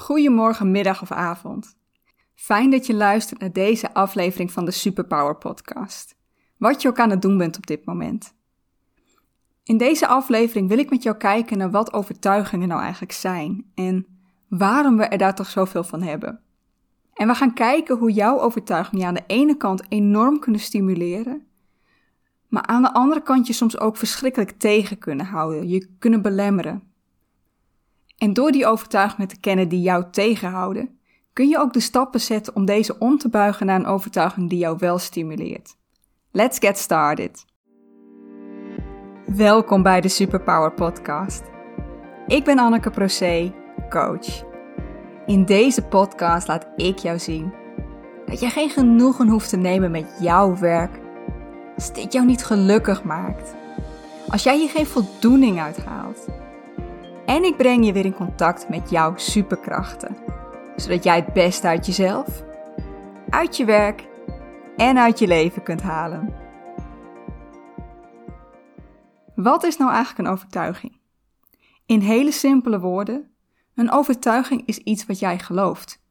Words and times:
Goedemorgen, 0.00 0.70
middag 0.70 1.02
of 1.02 1.12
avond. 1.12 1.76
Fijn 2.34 2.70
dat 2.70 2.86
je 2.86 2.94
luistert 2.94 3.40
naar 3.40 3.52
deze 3.52 3.94
aflevering 3.94 4.52
van 4.52 4.64
de 4.64 4.70
Superpower 4.70 5.36
Podcast. 5.36 6.16
Wat 6.56 6.82
je 6.82 6.88
ook 6.88 6.98
aan 6.98 7.10
het 7.10 7.22
doen 7.22 7.38
bent 7.38 7.56
op 7.56 7.66
dit 7.66 7.84
moment. 7.84 8.34
In 9.64 9.76
deze 9.76 10.06
aflevering 10.06 10.68
wil 10.68 10.78
ik 10.78 10.90
met 10.90 11.02
jou 11.02 11.16
kijken 11.16 11.58
naar 11.58 11.70
wat 11.70 11.92
overtuigingen 11.92 12.68
nou 12.68 12.80
eigenlijk 12.80 13.12
zijn 13.12 13.70
en 13.74 14.06
waarom 14.48 14.96
we 14.96 15.04
er 15.04 15.18
daar 15.18 15.34
toch 15.34 15.48
zoveel 15.48 15.84
van 15.84 16.02
hebben. 16.02 16.40
En 17.12 17.26
we 17.26 17.34
gaan 17.34 17.54
kijken 17.54 17.96
hoe 17.96 18.12
jouw 18.12 18.40
overtuigingen 18.40 19.00
je 19.00 19.06
aan 19.06 19.14
de 19.14 19.24
ene 19.26 19.56
kant 19.56 19.82
enorm 19.88 20.38
kunnen 20.38 20.60
stimuleren, 20.60 21.46
maar 22.48 22.66
aan 22.66 22.82
de 22.82 22.92
andere 22.92 23.22
kant 23.22 23.46
je 23.46 23.52
soms 23.52 23.78
ook 23.78 23.96
verschrikkelijk 23.96 24.50
tegen 24.50 24.98
kunnen 24.98 25.26
houden, 25.26 25.68
je 25.68 25.88
kunnen 25.98 26.22
belemmeren. 26.22 26.89
En 28.20 28.32
door 28.32 28.52
die 28.52 28.66
overtuigingen 28.66 29.28
te 29.28 29.40
kennen 29.40 29.68
die 29.68 29.80
jou 29.80 30.04
tegenhouden, 30.10 30.98
kun 31.32 31.48
je 31.48 31.58
ook 31.58 31.72
de 31.72 31.80
stappen 31.80 32.20
zetten 32.20 32.54
om 32.54 32.64
deze 32.64 32.98
om 32.98 33.18
te 33.18 33.28
buigen 33.28 33.66
naar 33.66 33.78
een 33.78 33.86
overtuiging 33.86 34.48
die 34.48 34.58
jou 34.58 34.76
wel 34.78 34.98
stimuleert. 34.98 35.76
Let's 36.30 36.58
get 36.58 36.78
started. 36.78 37.44
Welkom 39.26 39.82
bij 39.82 40.00
de 40.00 40.08
Superpower 40.08 40.72
Podcast. 40.72 41.42
Ik 42.26 42.44
ben 42.44 42.58
Anneke 42.58 42.90
Procé, 42.90 43.54
coach. 43.88 44.44
In 45.26 45.44
deze 45.44 45.82
podcast 45.82 46.48
laat 46.48 46.66
ik 46.76 46.98
jou 46.98 47.18
zien 47.18 47.52
dat 48.26 48.40
je 48.40 48.48
geen 48.48 48.70
genoegen 48.70 49.28
hoeft 49.28 49.48
te 49.48 49.56
nemen 49.56 49.90
met 49.90 50.16
jouw 50.20 50.56
werk 50.56 51.00
als 51.76 51.92
dit 51.92 52.12
jou 52.12 52.26
niet 52.26 52.44
gelukkig 52.44 53.04
maakt. 53.04 53.54
Als 54.28 54.42
jij 54.42 54.58
hier 54.58 54.70
geen 54.70 54.86
voldoening 54.86 55.60
uit 55.60 55.84
haalt 55.84 56.28
en 57.30 57.44
ik 57.44 57.56
breng 57.56 57.86
je 57.86 57.92
weer 57.92 58.04
in 58.04 58.14
contact 58.14 58.68
met 58.68 58.90
jouw 58.90 59.16
superkrachten, 59.16 60.16
zodat 60.76 61.04
jij 61.04 61.16
het 61.16 61.32
beste 61.32 61.66
uit 61.66 61.86
jezelf, 61.86 62.42
uit 63.28 63.56
je 63.56 63.64
werk 63.64 64.08
en 64.76 64.98
uit 64.98 65.18
je 65.18 65.26
leven 65.26 65.62
kunt 65.62 65.82
halen. 65.82 66.34
Wat 69.34 69.64
is 69.64 69.76
nou 69.76 69.90
eigenlijk 69.90 70.28
een 70.28 70.34
overtuiging? 70.34 70.98
In 71.86 72.00
hele 72.00 72.32
simpele 72.32 72.80
woorden, 72.80 73.30
een 73.74 73.90
overtuiging 73.90 74.62
is 74.66 74.78
iets 74.78 75.06
wat 75.06 75.18
jij 75.18 75.38
gelooft. 75.38 76.02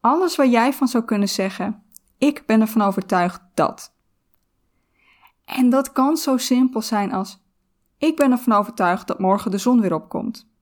Alles 0.00 0.36
waar 0.36 0.48
jij 0.48 0.72
van 0.72 0.88
zou 0.88 1.04
kunnen 1.04 1.28
zeggen: 1.28 1.82
ik 2.18 2.42
ben 2.46 2.60
ervan 2.60 2.82
overtuigd 2.82 3.40
dat. 3.54 3.94
En 5.44 5.70
dat 5.70 5.92
kan 5.92 6.16
zo 6.16 6.36
simpel 6.36 6.82
zijn 6.82 7.12
als: 7.12 7.42
ik 7.98 8.16
ben 8.16 8.30
ervan 8.30 8.52
overtuigd 8.52 9.06
dat 9.06 9.18
morgen 9.18 9.50
de 9.50 9.58
zon 9.58 9.80
weer 9.80 9.94
opkomt. 9.94 10.52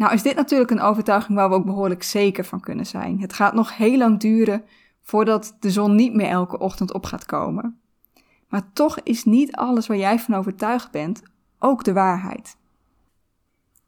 Nou 0.00 0.12
is 0.12 0.22
dit 0.22 0.36
natuurlijk 0.36 0.70
een 0.70 0.80
overtuiging 0.80 1.38
waar 1.38 1.48
we 1.48 1.54
ook 1.54 1.64
behoorlijk 1.64 2.02
zeker 2.02 2.44
van 2.44 2.60
kunnen 2.60 2.86
zijn. 2.86 3.20
Het 3.20 3.32
gaat 3.32 3.54
nog 3.54 3.76
heel 3.76 3.98
lang 3.98 4.20
duren 4.20 4.64
voordat 5.00 5.56
de 5.60 5.70
zon 5.70 5.94
niet 5.94 6.14
meer 6.14 6.28
elke 6.28 6.58
ochtend 6.58 6.92
op 6.92 7.04
gaat 7.04 7.26
komen. 7.26 7.80
Maar 8.48 8.72
toch 8.72 9.00
is 9.00 9.24
niet 9.24 9.56
alles 9.56 9.86
waar 9.86 9.96
jij 9.96 10.18
van 10.18 10.34
overtuigd 10.34 10.90
bent 10.90 11.22
ook 11.58 11.84
de 11.84 11.92
waarheid. 11.92 12.56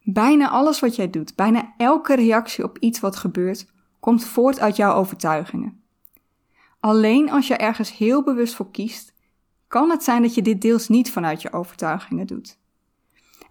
Bijna 0.02 0.48
alles 0.48 0.80
wat 0.80 0.96
jij 0.96 1.10
doet, 1.10 1.34
bijna 1.34 1.74
elke 1.76 2.14
reactie 2.14 2.64
op 2.64 2.78
iets 2.78 3.00
wat 3.00 3.16
gebeurt, 3.16 3.66
komt 4.00 4.24
voort 4.24 4.60
uit 4.60 4.76
jouw 4.76 4.94
overtuigingen. 4.94 5.82
Alleen 6.80 7.30
als 7.30 7.46
je 7.46 7.56
ergens 7.56 7.96
heel 7.96 8.22
bewust 8.22 8.54
voor 8.54 8.70
kiest, 8.70 9.14
kan 9.68 9.90
het 9.90 10.02
zijn 10.02 10.22
dat 10.22 10.34
je 10.34 10.42
dit 10.42 10.60
deels 10.60 10.88
niet 10.88 11.10
vanuit 11.10 11.42
je 11.42 11.52
overtuigingen 11.52 12.26
doet. 12.26 12.60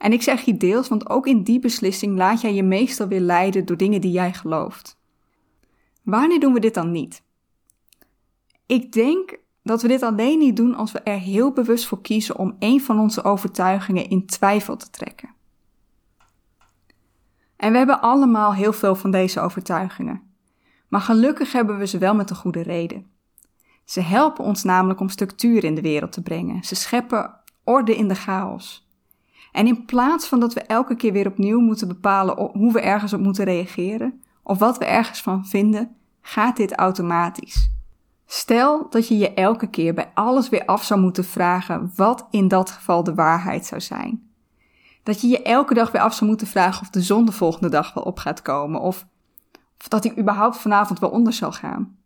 En 0.01 0.13
ik 0.13 0.21
zeg 0.21 0.41
je 0.41 0.57
deels, 0.57 0.87
want 0.87 1.09
ook 1.09 1.27
in 1.27 1.43
die 1.43 1.59
beslissing 1.59 2.17
laat 2.17 2.41
jij 2.41 2.53
je 2.53 2.63
meestal 2.63 3.07
weer 3.07 3.19
leiden 3.19 3.65
door 3.65 3.77
dingen 3.77 4.01
die 4.01 4.11
jij 4.11 4.33
gelooft. 4.33 4.97
Wanneer 6.03 6.39
doen 6.39 6.53
we 6.53 6.59
dit 6.59 6.73
dan 6.73 6.91
niet? 6.91 7.23
Ik 8.65 8.91
denk 8.91 9.37
dat 9.63 9.81
we 9.81 9.87
dit 9.87 10.03
alleen 10.03 10.39
niet 10.39 10.55
doen 10.55 10.75
als 10.75 10.91
we 10.91 10.99
er 10.99 11.19
heel 11.19 11.51
bewust 11.51 11.85
voor 11.85 12.01
kiezen 12.01 12.37
om 12.37 12.55
een 12.59 12.81
van 12.81 12.99
onze 12.99 13.23
overtuigingen 13.23 14.09
in 14.09 14.25
twijfel 14.25 14.77
te 14.77 14.89
trekken. 14.89 15.29
En 17.55 17.71
we 17.71 17.77
hebben 17.77 18.01
allemaal 18.01 18.53
heel 18.53 18.73
veel 18.73 18.95
van 18.95 19.11
deze 19.11 19.39
overtuigingen. 19.39 20.21
Maar 20.87 21.01
gelukkig 21.01 21.51
hebben 21.51 21.77
we 21.77 21.87
ze 21.87 21.97
wel 21.97 22.15
met 22.15 22.29
een 22.29 22.35
goede 22.35 22.61
reden. 22.61 23.05
Ze 23.85 24.01
helpen 24.01 24.45
ons 24.45 24.63
namelijk 24.63 24.99
om 24.99 25.09
structuur 25.09 25.63
in 25.63 25.75
de 25.75 25.81
wereld 25.81 26.11
te 26.11 26.21
brengen. 26.21 26.63
Ze 26.63 26.75
scheppen 26.75 27.39
orde 27.63 27.95
in 27.95 28.07
de 28.07 28.15
chaos. 28.15 28.89
En 29.51 29.67
in 29.67 29.85
plaats 29.85 30.27
van 30.27 30.39
dat 30.39 30.53
we 30.53 30.61
elke 30.61 30.95
keer 30.95 31.13
weer 31.13 31.27
opnieuw 31.27 31.59
moeten 31.59 31.87
bepalen 31.87 32.51
hoe 32.53 32.73
we 32.73 32.81
ergens 32.81 33.13
op 33.13 33.19
moeten 33.19 33.45
reageren 33.45 34.21
of 34.43 34.59
wat 34.59 34.77
we 34.77 34.85
ergens 34.85 35.21
van 35.21 35.45
vinden, 35.45 35.95
gaat 36.21 36.57
dit 36.57 36.73
automatisch. 36.73 37.69
Stel 38.25 38.89
dat 38.89 39.07
je 39.07 39.17
je 39.17 39.33
elke 39.33 39.67
keer 39.67 39.93
bij 39.93 40.11
alles 40.13 40.49
weer 40.49 40.65
af 40.65 40.83
zou 40.83 40.99
moeten 40.99 41.25
vragen 41.25 41.91
wat 41.95 42.27
in 42.29 42.47
dat 42.47 42.71
geval 42.71 43.03
de 43.03 43.13
waarheid 43.13 43.65
zou 43.65 43.81
zijn. 43.81 44.29
Dat 45.03 45.21
je 45.21 45.27
je 45.27 45.41
elke 45.41 45.73
dag 45.73 45.91
weer 45.91 46.01
af 46.01 46.13
zou 46.13 46.29
moeten 46.29 46.47
vragen 46.47 46.81
of 46.81 46.89
de 46.89 47.01
zon 47.01 47.25
de 47.25 47.31
volgende 47.31 47.69
dag 47.69 47.93
wel 47.93 48.03
op 48.03 48.17
gaat 48.17 48.41
komen 48.41 48.81
of, 48.81 49.05
of 49.79 49.87
dat 49.87 50.03
hij 50.03 50.17
überhaupt 50.17 50.57
vanavond 50.57 50.99
wel 50.99 51.09
onder 51.09 51.33
zal 51.33 51.51
gaan. 51.51 51.97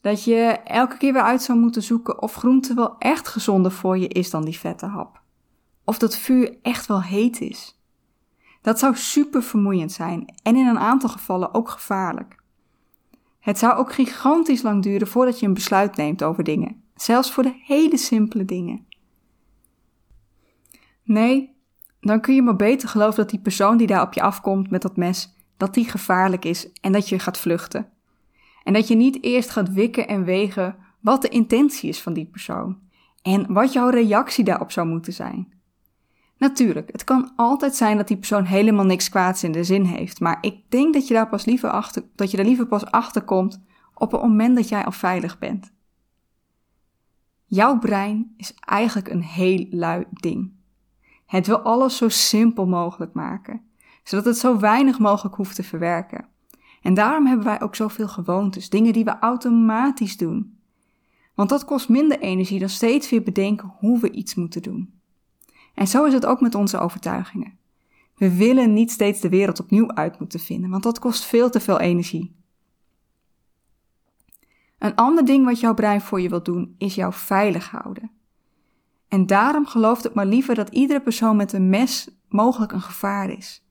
Dat 0.00 0.24
je 0.24 0.60
elke 0.64 0.96
keer 0.96 1.12
weer 1.12 1.22
uit 1.22 1.42
zou 1.42 1.58
moeten 1.58 1.82
zoeken 1.82 2.22
of 2.22 2.34
groente 2.34 2.74
wel 2.74 2.98
echt 2.98 3.28
gezonder 3.28 3.72
voor 3.72 3.98
je 3.98 4.08
is 4.08 4.30
dan 4.30 4.44
die 4.44 4.58
vette 4.58 4.86
hap 4.86 5.20
of 5.88 5.98
dat 5.98 6.16
vuur 6.16 6.56
echt 6.62 6.86
wel 6.86 7.02
heet 7.02 7.40
is. 7.40 7.78
Dat 8.62 8.78
zou 8.78 8.96
super 8.96 9.42
vermoeiend 9.42 9.92
zijn 9.92 10.34
en 10.42 10.56
in 10.56 10.66
een 10.66 10.78
aantal 10.78 11.08
gevallen 11.08 11.54
ook 11.54 11.68
gevaarlijk. 11.68 12.36
Het 13.40 13.58
zou 13.58 13.76
ook 13.76 13.92
gigantisch 13.92 14.62
lang 14.62 14.82
duren 14.82 15.06
voordat 15.06 15.40
je 15.40 15.46
een 15.46 15.54
besluit 15.54 15.96
neemt 15.96 16.22
over 16.22 16.44
dingen, 16.44 16.82
zelfs 16.94 17.32
voor 17.32 17.42
de 17.42 17.60
hele 17.64 17.96
simpele 17.96 18.44
dingen. 18.44 18.86
Nee, 21.02 21.56
dan 22.00 22.20
kun 22.20 22.34
je 22.34 22.42
maar 22.42 22.56
beter 22.56 22.88
geloven 22.88 23.16
dat 23.16 23.30
die 23.30 23.40
persoon 23.40 23.76
die 23.76 23.86
daar 23.86 24.02
op 24.02 24.12
je 24.12 24.22
afkomt 24.22 24.70
met 24.70 24.82
dat 24.82 24.96
mes, 24.96 25.34
dat 25.56 25.74
die 25.74 25.88
gevaarlijk 25.88 26.44
is 26.44 26.72
en 26.80 26.92
dat 26.92 27.08
je 27.08 27.18
gaat 27.18 27.38
vluchten. 27.38 27.88
En 28.62 28.72
dat 28.72 28.88
je 28.88 28.94
niet 28.94 29.22
eerst 29.22 29.50
gaat 29.50 29.72
wikken 29.72 30.08
en 30.08 30.24
wegen 30.24 30.76
wat 31.00 31.22
de 31.22 31.28
intentie 31.28 31.88
is 31.88 32.02
van 32.02 32.12
die 32.12 32.26
persoon 32.26 32.78
en 33.22 33.52
wat 33.52 33.72
jouw 33.72 33.88
reactie 33.88 34.44
daarop 34.44 34.70
zou 34.70 34.86
moeten 34.86 35.12
zijn. 35.12 35.56
Natuurlijk, 36.38 36.92
het 36.92 37.04
kan 37.04 37.32
altijd 37.36 37.74
zijn 37.74 37.96
dat 37.96 38.08
die 38.08 38.16
persoon 38.16 38.44
helemaal 38.44 38.84
niks 38.84 39.08
kwaads 39.08 39.44
in 39.44 39.52
de 39.52 39.64
zin 39.64 39.84
heeft, 39.84 40.20
maar 40.20 40.38
ik 40.40 40.70
denk 40.70 40.94
dat 40.94 41.08
je 41.08 41.14
daar 41.14 41.28
pas 41.28 41.44
liever 41.44 41.70
achter, 41.70 42.04
dat 42.14 42.30
je 42.30 42.36
daar 42.36 42.46
liever 42.46 42.66
pas 42.66 42.84
achter 42.84 43.22
komt 43.22 43.62
op 43.94 44.12
het 44.12 44.20
moment 44.20 44.56
dat 44.56 44.68
jij 44.68 44.84
al 44.84 44.92
veilig 44.92 45.38
bent. 45.38 45.72
Jouw 47.44 47.78
brein 47.78 48.34
is 48.36 48.54
eigenlijk 48.54 49.08
een 49.08 49.22
heel 49.22 49.66
lui 49.70 50.04
ding. 50.10 50.52
Het 51.26 51.46
wil 51.46 51.58
alles 51.58 51.96
zo 51.96 52.08
simpel 52.08 52.66
mogelijk 52.66 53.12
maken, 53.12 53.62
zodat 54.02 54.24
het 54.24 54.38
zo 54.38 54.58
weinig 54.58 54.98
mogelijk 54.98 55.34
hoeft 55.34 55.54
te 55.54 55.62
verwerken. 55.62 56.26
En 56.82 56.94
daarom 56.94 57.26
hebben 57.26 57.46
wij 57.46 57.60
ook 57.60 57.74
zoveel 57.74 58.08
gewoontes, 58.08 58.70
dingen 58.70 58.92
die 58.92 59.04
we 59.04 59.18
automatisch 59.18 60.16
doen. 60.16 60.58
Want 61.34 61.48
dat 61.48 61.64
kost 61.64 61.88
minder 61.88 62.18
energie 62.18 62.58
dan 62.58 62.68
steeds 62.68 63.10
weer 63.10 63.22
bedenken 63.22 63.74
hoe 63.78 64.00
we 64.00 64.10
iets 64.10 64.34
moeten 64.34 64.62
doen. 64.62 64.97
En 65.78 65.86
zo 65.86 66.04
is 66.04 66.12
het 66.12 66.26
ook 66.26 66.40
met 66.40 66.54
onze 66.54 66.78
overtuigingen. 66.78 67.58
We 68.16 68.36
willen 68.36 68.72
niet 68.72 68.90
steeds 68.90 69.20
de 69.20 69.28
wereld 69.28 69.60
opnieuw 69.60 69.92
uit 69.92 70.18
moeten 70.18 70.40
vinden, 70.40 70.70
want 70.70 70.82
dat 70.82 70.98
kost 70.98 71.24
veel 71.24 71.50
te 71.50 71.60
veel 71.60 71.80
energie. 71.80 72.36
Een 74.78 74.94
ander 74.94 75.24
ding 75.24 75.44
wat 75.44 75.60
jouw 75.60 75.74
brein 75.74 76.00
voor 76.00 76.20
je 76.20 76.28
wil 76.28 76.42
doen, 76.42 76.74
is 76.78 76.94
jou 76.94 77.12
veilig 77.12 77.70
houden. 77.70 78.10
En 79.08 79.26
daarom 79.26 79.66
gelooft 79.66 80.02
het 80.02 80.14
maar 80.14 80.26
liever 80.26 80.54
dat 80.54 80.68
iedere 80.68 81.00
persoon 81.00 81.36
met 81.36 81.52
een 81.52 81.68
mes 81.68 82.10
mogelijk 82.28 82.72
een 82.72 82.80
gevaar 82.80 83.30
is. 83.30 83.64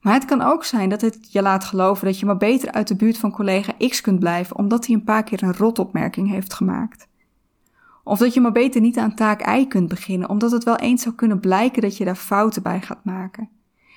Maar 0.00 0.14
het 0.14 0.24
kan 0.24 0.42
ook 0.42 0.64
zijn 0.64 0.88
dat 0.88 1.00
het 1.00 1.32
je 1.32 1.42
laat 1.42 1.64
geloven 1.64 2.06
dat 2.06 2.18
je 2.18 2.26
maar 2.26 2.36
beter 2.36 2.72
uit 2.72 2.88
de 2.88 2.96
buurt 2.96 3.18
van 3.18 3.30
collega 3.30 3.72
X 3.88 4.00
kunt 4.00 4.18
blijven 4.18 4.56
omdat 4.56 4.86
hij 4.86 4.94
een 4.94 5.04
paar 5.04 5.22
keer 5.22 5.42
een 5.42 5.56
rotopmerking 5.56 6.30
heeft 6.30 6.54
gemaakt. 6.54 7.08
Of 8.08 8.18
dat 8.18 8.34
je 8.34 8.40
maar 8.40 8.52
beter 8.52 8.80
niet 8.80 8.98
aan 8.98 9.14
taak 9.14 9.48
I 9.56 9.66
kunt 9.66 9.88
beginnen, 9.88 10.28
omdat 10.28 10.50
het 10.50 10.64
wel 10.64 10.76
eens 10.76 11.02
zou 11.02 11.14
kunnen 11.14 11.40
blijken 11.40 11.82
dat 11.82 11.96
je 11.96 12.04
daar 12.04 12.16
fouten 12.16 12.62
bij 12.62 12.80
gaat 12.80 13.04
maken. 13.04 13.48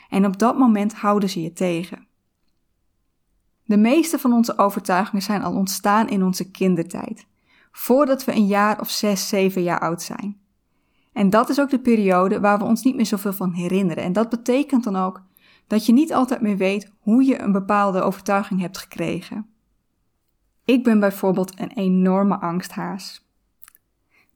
En 0.10 0.26
op 0.26 0.40
dat 0.40 0.58
moment 0.58 0.94
houden 0.94 1.30
ze 1.30 1.42
je 1.42 1.54
tegen. 1.54 2.08
De 3.64 3.78
meeste 3.78 4.20
van 4.20 4.34
onze 4.34 4.58
overtuigingen 4.58 5.22
zijn 5.22 5.42
al 5.42 5.54
ontstaan 5.54 6.08
in 6.08 6.24
onze 6.24 6.52
kindertijd, 6.52 7.26
voordat 7.72 8.26
we 8.26 8.36
een 8.36 8.48
jaar 8.48 8.80
of 8.80 8.90
zes, 8.90 9.28
zeven 9.28 9.64
jaar 9.64 9.80
oud 9.80 10.02
zijn. 10.02 10.38
En 11.14 11.30
dat 11.30 11.50
is 11.50 11.60
ook 11.60 11.70
de 11.70 11.80
periode 11.80 12.40
waar 12.40 12.58
we 12.58 12.64
ons 12.64 12.84
niet 12.84 12.96
meer 12.96 13.06
zoveel 13.06 13.34
van 13.34 13.52
herinneren. 13.52 14.04
En 14.04 14.14
dat 14.14 14.30
betekent 14.30 14.84
dan 14.84 14.96
ook 14.96 15.24
dat 15.68 15.86
je 15.86 15.94
niet 15.94 16.14
altijd 16.14 16.42
meer 16.42 16.58
weet 16.58 16.92
hoe 17.00 17.24
je 17.24 17.42
een 17.42 17.52
bepaalde 17.52 18.02
overtuiging 18.02 18.60
hebt 18.60 18.78
gekregen. 18.78 19.48
Ik 20.66 20.84
ben 20.84 21.00
bijvoorbeeld 21.00 21.60
een 21.60 21.72
enorme 21.72 22.40
angsthaas 22.40 23.28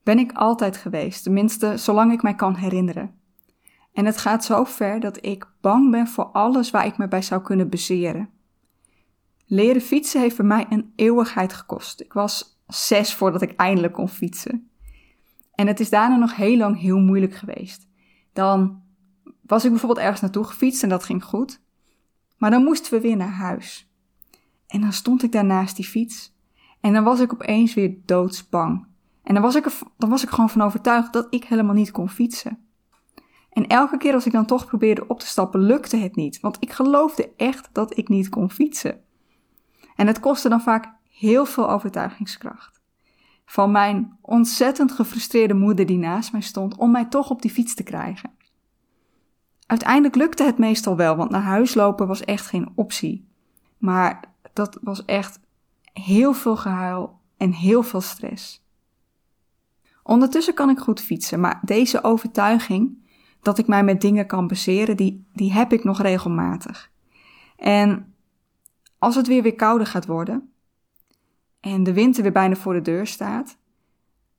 ben 0.03 0.19
ik 0.19 0.31
altijd 0.31 0.77
geweest, 0.77 1.23
tenminste 1.23 1.77
zolang 1.77 2.11
ik 2.11 2.21
mij 2.21 2.35
kan 2.35 2.55
herinneren. 2.55 3.15
En 3.93 4.05
het 4.05 4.17
gaat 4.17 4.45
zo 4.45 4.63
ver 4.63 4.99
dat 4.99 5.25
ik 5.25 5.47
bang 5.61 5.91
ben 5.91 6.07
voor 6.07 6.25
alles 6.25 6.71
waar 6.71 6.85
ik 6.85 6.97
me 6.97 7.07
bij 7.07 7.21
zou 7.21 7.41
kunnen 7.41 7.69
bezeren. 7.69 8.29
Leren 9.45 9.81
fietsen 9.81 10.21
heeft 10.21 10.37
bij 10.37 10.45
mij 10.45 10.65
een 10.69 10.93
eeuwigheid 10.95 11.53
gekost. 11.53 12.01
Ik 12.01 12.13
was 12.13 12.61
zes 12.67 13.13
voordat 13.13 13.41
ik 13.41 13.55
eindelijk 13.55 13.93
kon 13.93 14.09
fietsen. 14.09 14.69
En 15.55 15.67
het 15.67 15.79
is 15.79 15.89
daarna 15.89 16.15
nog 16.15 16.35
heel 16.35 16.57
lang 16.57 16.79
heel 16.79 16.99
moeilijk 16.99 17.35
geweest. 17.35 17.87
Dan 18.33 18.81
was 19.41 19.63
ik 19.63 19.69
bijvoorbeeld 19.69 20.01
ergens 20.01 20.21
naartoe 20.21 20.43
gefietst 20.43 20.83
en 20.83 20.89
dat 20.89 21.03
ging 21.03 21.23
goed. 21.23 21.61
Maar 22.37 22.51
dan 22.51 22.63
moesten 22.63 22.93
we 22.93 23.01
weer 23.01 23.17
naar 23.17 23.31
huis. 23.31 23.91
En 24.67 24.81
dan 24.81 24.93
stond 24.93 25.23
ik 25.23 25.31
daar 25.31 25.45
naast 25.45 25.75
die 25.75 25.85
fiets. 25.85 26.35
En 26.81 26.93
dan 26.93 27.03
was 27.03 27.19
ik 27.19 27.33
opeens 27.33 27.73
weer 27.73 27.95
doodsbang. 28.05 28.87
En 29.23 29.33
dan 29.33 29.43
was 29.43 29.55
ik 29.55 29.65
er, 29.65 29.73
dan 29.97 30.09
was 30.09 30.23
ik 30.23 30.29
gewoon 30.29 30.49
van 30.49 30.61
overtuigd 30.61 31.13
dat 31.13 31.27
ik 31.29 31.43
helemaal 31.43 31.75
niet 31.75 31.91
kon 31.91 32.09
fietsen. 32.09 32.57
En 33.49 33.67
elke 33.67 33.97
keer 33.97 34.13
als 34.13 34.25
ik 34.25 34.31
dan 34.31 34.45
toch 34.45 34.65
probeerde 34.65 35.07
op 35.07 35.19
te 35.19 35.27
stappen, 35.27 35.59
lukte 35.59 35.97
het 35.97 36.15
niet. 36.15 36.39
Want 36.39 36.57
ik 36.59 36.71
geloofde 36.71 37.29
echt 37.37 37.69
dat 37.71 37.97
ik 37.97 38.09
niet 38.09 38.29
kon 38.29 38.51
fietsen. 38.51 39.01
En 39.95 40.07
het 40.07 40.19
kostte 40.19 40.49
dan 40.49 40.61
vaak 40.61 40.93
heel 41.09 41.45
veel 41.45 41.69
overtuigingskracht. 41.69 42.81
Van 43.45 43.71
mijn 43.71 44.17
ontzettend 44.21 44.91
gefrustreerde 44.91 45.53
moeder 45.53 45.85
die 45.85 45.97
naast 45.97 46.31
mij 46.31 46.41
stond 46.41 46.75
om 46.75 46.91
mij 46.91 47.05
toch 47.05 47.29
op 47.29 47.41
die 47.41 47.51
fiets 47.51 47.75
te 47.75 47.83
krijgen. 47.83 48.31
Uiteindelijk 49.65 50.15
lukte 50.15 50.43
het 50.43 50.57
meestal 50.57 50.95
wel, 50.95 51.15
want 51.15 51.29
naar 51.29 51.41
huis 51.41 51.73
lopen 51.73 52.07
was 52.07 52.21
echt 52.21 52.45
geen 52.45 52.71
optie. 52.75 53.27
Maar 53.77 54.23
dat 54.53 54.77
was 54.81 55.05
echt 55.05 55.39
heel 55.93 56.33
veel 56.33 56.55
gehuil 56.55 57.19
en 57.37 57.51
heel 57.51 57.83
veel 57.83 58.01
stress. 58.01 58.62
Ondertussen 60.03 60.53
kan 60.53 60.69
ik 60.69 60.79
goed 60.79 61.01
fietsen, 61.01 61.39
maar 61.39 61.59
deze 61.61 62.03
overtuiging 62.03 63.01
dat 63.41 63.57
ik 63.57 63.67
mij 63.67 63.83
met 63.83 64.01
dingen 64.01 64.27
kan 64.27 64.47
baseren, 64.47 64.97
die, 64.97 65.25
die 65.33 65.53
heb 65.53 65.73
ik 65.73 65.83
nog 65.83 66.01
regelmatig. 66.01 66.91
En 67.57 68.13
als 68.97 69.15
het 69.15 69.27
weer 69.27 69.41
weer 69.41 69.55
kouder 69.55 69.87
gaat 69.87 70.05
worden 70.05 70.51
en 71.59 71.83
de 71.83 71.93
winter 71.93 72.23
weer 72.23 72.31
bijna 72.31 72.55
voor 72.55 72.73
de 72.73 72.81
deur 72.81 73.07
staat, 73.07 73.57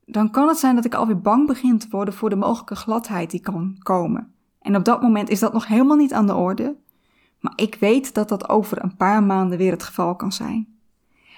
dan 0.05 0.31
kan 0.31 0.49
het 0.49 0.59
zijn 0.59 0.75
dat 0.75 0.85
ik 0.85 0.95
alweer 0.95 1.21
bang 1.21 1.47
begin 1.47 1.79
te 1.79 1.87
worden 1.91 2.15
voor 2.15 2.31
de 2.31 2.37
mogelijke 2.37 2.77
gladheid 2.77 3.31
die 3.31 3.41
kan 3.41 3.77
komen. 3.79 4.35
En 4.61 4.77
op 4.77 4.85
dat 4.85 5.03
moment 5.03 5.29
is 5.29 5.39
dat 5.39 5.53
nog 5.53 5.67
helemaal 5.67 5.97
niet 5.97 6.13
aan 6.13 6.27
de 6.27 6.35
orde, 6.35 6.77
maar 7.41 7.53
ik 7.57 7.75
weet 7.75 8.15
dat 8.15 8.29
dat 8.29 8.49
over 8.49 8.83
een 8.85 8.97
paar 8.97 9.23
maanden 9.23 9.59
weer 9.59 9.73
het 9.73 9.83
geval 9.83 10.17
kan 10.17 10.33
zijn. 10.33 10.79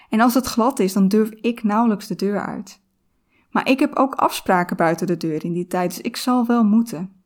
En 0.08 0.20
als 0.20 0.34
het 0.34 0.46
glad 0.46 0.78
is, 0.78 0.92
dan 0.92 1.08
durf 1.08 1.30
ik 1.30 1.62
nauwelijks 1.62 2.06
de 2.06 2.14
deur 2.14 2.40
uit. 2.40 2.80
Maar 3.56 3.68
ik 3.68 3.78
heb 3.78 3.94
ook 3.94 4.14
afspraken 4.14 4.76
buiten 4.76 5.06
de 5.06 5.16
deur 5.16 5.44
in 5.44 5.52
die 5.52 5.66
tijd, 5.66 5.94
dus 5.94 6.00
ik 6.00 6.16
zal 6.16 6.46
wel 6.46 6.64
moeten. 6.64 7.22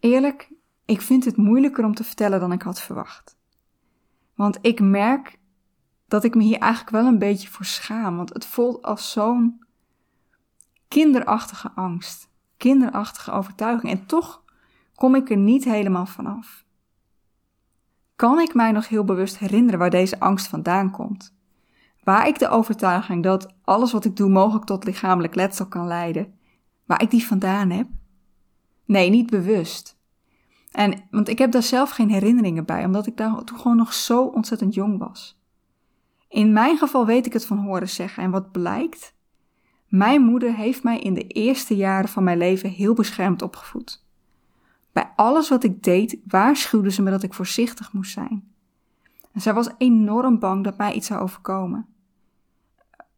Eerlijk, 0.00 0.52
ik 0.84 1.00
vind 1.00 1.24
het 1.24 1.36
moeilijker 1.36 1.84
om 1.84 1.94
te 1.94 2.04
vertellen 2.04 2.40
dan 2.40 2.52
ik 2.52 2.62
had 2.62 2.80
verwacht. 2.80 3.36
Want 4.34 4.58
ik 4.60 4.80
merk 4.80 5.38
dat 6.08 6.24
ik 6.24 6.34
me 6.34 6.42
hier 6.42 6.58
eigenlijk 6.58 6.90
wel 6.90 7.06
een 7.06 7.18
beetje 7.18 7.48
voor 7.48 7.64
schaam, 7.64 8.16
want 8.16 8.32
het 8.32 8.46
voelt 8.46 8.82
als 8.82 9.10
zo'n 9.10 9.64
kinderachtige 10.88 11.70
angst, 11.74 12.28
kinderachtige 12.56 13.30
overtuiging. 13.30 13.92
En 13.92 14.06
toch 14.06 14.42
kom 14.94 15.14
ik 15.14 15.30
er 15.30 15.36
niet 15.36 15.64
helemaal 15.64 16.06
vanaf. 16.06 16.64
Kan 18.16 18.40
ik 18.40 18.54
mij 18.54 18.72
nog 18.72 18.88
heel 18.88 19.04
bewust 19.04 19.38
herinneren 19.38 19.78
waar 19.78 19.90
deze 19.90 20.20
angst 20.20 20.46
vandaan 20.46 20.90
komt? 20.90 21.33
Waar 22.04 22.28
ik 22.28 22.38
de 22.38 22.48
overtuiging 22.48 23.22
dat 23.22 23.54
alles 23.62 23.92
wat 23.92 24.04
ik 24.04 24.16
doe 24.16 24.28
mogelijk 24.28 24.64
tot 24.64 24.84
lichamelijk 24.84 25.34
letsel 25.34 25.66
kan 25.66 25.86
leiden, 25.86 26.34
waar 26.84 27.02
ik 27.02 27.10
die 27.10 27.26
vandaan 27.26 27.70
heb? 27.70 27.86
Nee, 28.84 29.10
niet 29.10 29.30
bewust. 29.30 29.98
En, 30.70 31.04
want 31.10 31.28
ik 31.28 31.38
heb 31.38 31.52
daar 31.52 31.62
zelf 31.62 31.90
geen 31.90 32.10
herinneringen 32.10 32.64
bij, 32.64 32.84
omdat 32.84 33.06
ik 33.06 33.16
daar 33.16 33.44
toen 33.44 33.58
gewoon 33.58 33.76
nog 33.76 33.92
zo 33.92 34.24
ontzettend 34.24 34.74
jong 34.74 34.98
was. 34.98 35.42
In 36.28 36.52
mijn 36.52 36.78
geval 36.78 37.06
weet 37.06 37.26
ik 37.26 37.32
het 37.32 37.46
van 37.46 37.58
horen 37.58 37.88
zeggen 37.88 38.22
en 38.22 38.30
wat 38.30 38.52
blijkt? 38.52 39.14
Mijn 39.88 40.22
moeder 40.22 40.54
heeft 40.54 40.82
mij 40.82 40.98
in 40.98 41.14
de 41.14 41.26
eerste 41.26 41.76
jaren 41.76 42.08
van 42.08 42.24
mijn 42.24 42.38
leven 42.38 42.70
heel 42.70 42.94
beschermd 42.94 43.42
opgevoed. 43.42 44.04
Bij 44.92 45.12
alles 45.16 45.48
wat 45.48 45.64
ik 45.64 45.82
deed 45.82 46.18
waarschuwde 46.26 46.90
ze 46.90 47.02
me 47.02 47.10
dat 47.10 47.22
ik 47.22 47.34
voorzichtig 47.34 47.92
moest 47.92 48.12
zijn. 48.12 48.52
En 49.32 49.40
zij 49.40 49.54
was 49.54 49.70
enorm 49.78 50.38
bang 50.38 50.64
dat 50.64 50.76
mij 50.76 50.92
iets 50.92 51.06
zou 51.06 51.20
overkomen. 51.20 51.93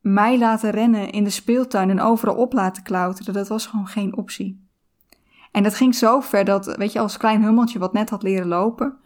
Mij 0.09 0.39
laten 0.39 0.71
rennen 0.71 1.11
in 1.11 1.25
de 1.25 1.31
speeltuin 1.31 1.91
en 1.91 2.01
overal 2.01 2.35
op 2.35 2.53
laten 2.53 2.83
klauteren, 2.83 3.35
dat 3.35 3.49
was 3.49 3.67
gewoon 3.67 3.87
geen 3.87 4.17
optie. 4.17 4.67
En 5.53 5.63
dat 5.63 5.75
ging 5.75 5.95
zo 5.95 6.21
ver 6.21 6.45
dat, 6.45 6.77
weet 6.77 6.93
je, 6.93 6.99
als 6.99 7.17
klein 7.17 7.43
hummeltje 7.43 7.79
wat 7.79 7.93
net 7.93 8.11
had 8.11 8.23
leren 8.23 8.49
lopen, 8.49 8.97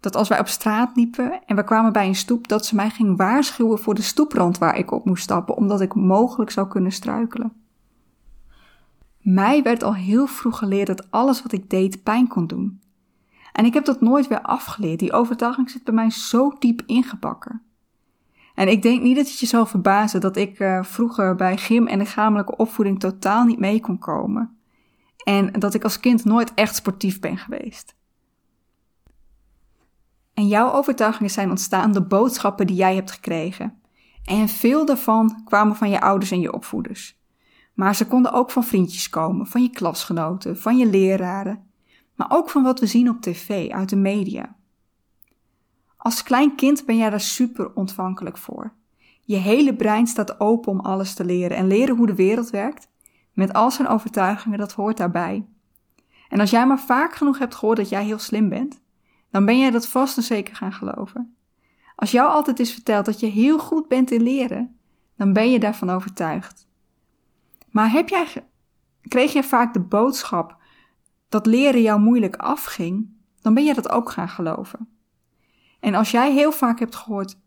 dat 0.00 0.16
als 0.16 0.28
wij 0.28 0.38
op 0.38 0.48
straat 0.48 0.96
liepen 0.96 1.44
en 1.46 1.56
we 1.56 1.64
kwamen 1.64 1.92
bij 1.92 2.06
een 2.06 2.14
stoep, 2.14 2.48
dat 2.48 2.66
ze 2.66 2.74
mij 2.74 2.90
ging 2.90 3.16
waarschuwen 3.16 3.78
voor 3.78 3.94
de 3.94 4.02
stoeprand 4.02 4.58
waar 4.58 4.76
ik 4.76 4.90
op 4.90 5.04
moest 5.04 5.22
stappen, 5.22 5.56
omdat 5.56 5.80
ik 5.80 5.94
mogelijk 5.94 6.50
zou 6.50 6.68
kunnen 6.68 6.92
struikelen. 6.92 7.52
Mij 9.20 9.62
werd 9.62 9.82
al 9.82 9.94
heel 9.94 10.26
vroeg 10.26 10.58
geleerd 10.58 10.86
dat 10.86 11.10
alles 11.10 11.42
wat 11.42 11.52
ik 11.52 11.70
deed 11.70 12.02
pijn 12.02 12.28
kon 12.28 12.46
doen. 12.46 12.80
En 13.52 13.64
ik 13.64 13.74
heb 13.74 13.84
dat 13.84 14.00
nooit 14.00 14.28
weer 14.28 14.42
afgeleerd. 14.42 14.98
Die 14.98 15.12
overtuiging 15.12 15.70
zit 15.70 15.84
bij 15.84 15.94
mij 15.94 16.10
zo 16.10 16.56
diep 16.58 16.82
ingebakken. 16.86 17.62
En 18.56 18.68
ik 18.68 18.82
denk 18.82 19.02
niet 19.02 19.16
dat 19.16 19.26
het 19.28 19.38
je 19.38 19.46
zal 19.46 19.66
verbazen 19.66 20.20
dat 20.20 20.36
ik 20.36 20.58
uh, 20.58 20.82
vroeger 20.82 21.34
bij 21.34 21.56
gym 21.56 21.86
en 21.86 21.98
lichamelijke 21.98 22.56
opvoeding 22.56 23.00
totaal 23.00 23.44
niet 23.44 23.58
mee 23.58 23.80
kon 23.80 23.98
komen. 23.98 24.56
En 25.24 25.52
dat 25.52 25.74
ik 25.74 25.84
als 25.84 26.00
kind 26.00 26.24
nooit 26.24 26.54
echt 26.54 26.74
sportief 26.74 27.20
ben 27.20 27.38
geweest. 27.38 27.94
En 30.34 30.46
jouw 30.46 30.72
overtuigingen 30.72 31.30
zijn 31.30 31.50
ontstaan 31.50 31.92
door 31.92 32.06
boodschappen 32.06 32.66
die 32.66 32.76
jij 32.76 32.94
hebt 32.94 33.10
gekregen. 33.10 33.80
En 34.24 34.48
veel 34.48 34.84
daarvan 34.84 35.42
kwamen 35.44 35.76
van 35.76 35.90
je 35.90 36.00
ouders 36.00 36.30
en 36.30 36.40
je 36.40 36.52
opvoeders. 36.52 37.20
Maar 37.74 37.94
ze 37.94 38.06
konden 38.06 38.32
ook 38.32 38.50
van 38.50 38.64
vriendjes 38.64 39.10
komen, 39.10 39.46
van 39.46 39.62
je 39.62 39.70
klasgenoten, 39.70 40.58
van 40.58 40.76
je 40.76 40.86
leraren, 40.86 41.64
maar 42.14 42.30
ook 42.30 42.50
van 42.50 42.62
wat 42.62 42.80
we 42.80 42.86
zien 42.86 43.08
op 43.08 43.20
tv, 43.20 43.70
uit 43.70 43.88
de 43.88 43.96
media. 43.96 44.55
Als 46.06 46.22
klein 46.22 46.54
kind 46.54 46.84
ben 46.84 46.96
jij 46.96 47.10
daar 47.10 47.20
super 47.20 47.74
ontvankelijk 47.74 48.38
voor. 48.38 48.72
Je 49.22 49.36
hele 49.36 49.76
brein 49.76 50.06
staat 50.06 50.40
open 50.40 50.72
om 50.72 50.80
alles 50.80 51.14
te 51.14 51.24
leren 51.24 51.56
en 51.56 51.66
leren 51.66 51.96
hoe 51.96 52.06
de 52.06 52.14
wereld 52.14 52.50
werkt, 52.50 52.88
met 53.32 53.52
al 53.52 53.70
zijn 53.70 53.88
overtuigingen, 53.88 54.58
dat 54.58 54.72
hoort 54.72 54.96
daarbij. 54.96 55.46
En 56.28 56.40
als 56.40 56.50
jij 56.50 56.66
maar 56.66 56.80
vaak 56.80 57.14
genoeg 57.14 57.38
hebt 57.38 57.54
gehoord 57.54 57.76
dat 57.76 57.88
jij 57.88 58.04
heel 58.04 58.18
slim 58.18 58.48
bent, 58.48 58.80
dan 59.30 59.44
ben 59.44 59.58
jij 59.58 59.70
dat 59.70 59.88
vast 59.88 60.16
en 60.16 60.22
zeker 60.22 60.56
gaan 60.56 60.72
geloven. 60.72 61.36
Als 61.96 62.10
jou 62.10 62.30
altijd 62.30 62.60
is 62.60 62.72
verteld 62.72 63.04
dat 63.04 63.20
je 63.20 63.26
heel 63.26 63.58
goed 63.58 63.88
bent 63.88 64.10
in 64.10 64.22
leren, 64.22 64.78
dan 65.16 65.32
ben 65.32 65.50
je 65.50 65.58
daarvan 65.58 65.90
overtuigd. 65.90 66.68
Maar 67.70 67.90
heb 67.90 68.08
jij, 68.08 68.26
kreeg 69.02 69.32
jij 69.32 69.44
vaak 69.44 69.74
de 69.74 69.80
boodschap 69.80 70.56
dat 71.28 71.46
leren 71.46 71.82
jou 71.82 72.00
moeilijk 72.00 72.36
afging, 72.36 73.08
dan 73.40 73.54
ben 73.54 73.64
je 73.64 73.74
dat 73.74 73.88
ook 73.88 74.10
gaan 74.10 74.28
geloven. 74.28 74.95
En 75.80 75.94
als 75.94 76.10
jij 76.10 76.32
heel 76.32 76.52
vaak 76.52 76.78
hebt 76.78 76.96
gehoord, 76.96 77.38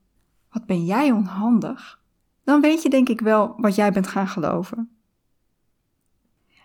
wat 0.52 0.66
ben 0.66 0.86
jij 0.86 1.12
onhandig, 1.12 2.02
dan 2.44 2.62
weet 2.62 2.82
je 2.84 2.90
denk 2.90 3.10
ik 3.10 3.22
wel 3.22 3.54
wat 3.58 3.76
jij 3.76 3.92
bent 3.92 4.08
gaan 4.08 4.28
geloven. 4.28 4.90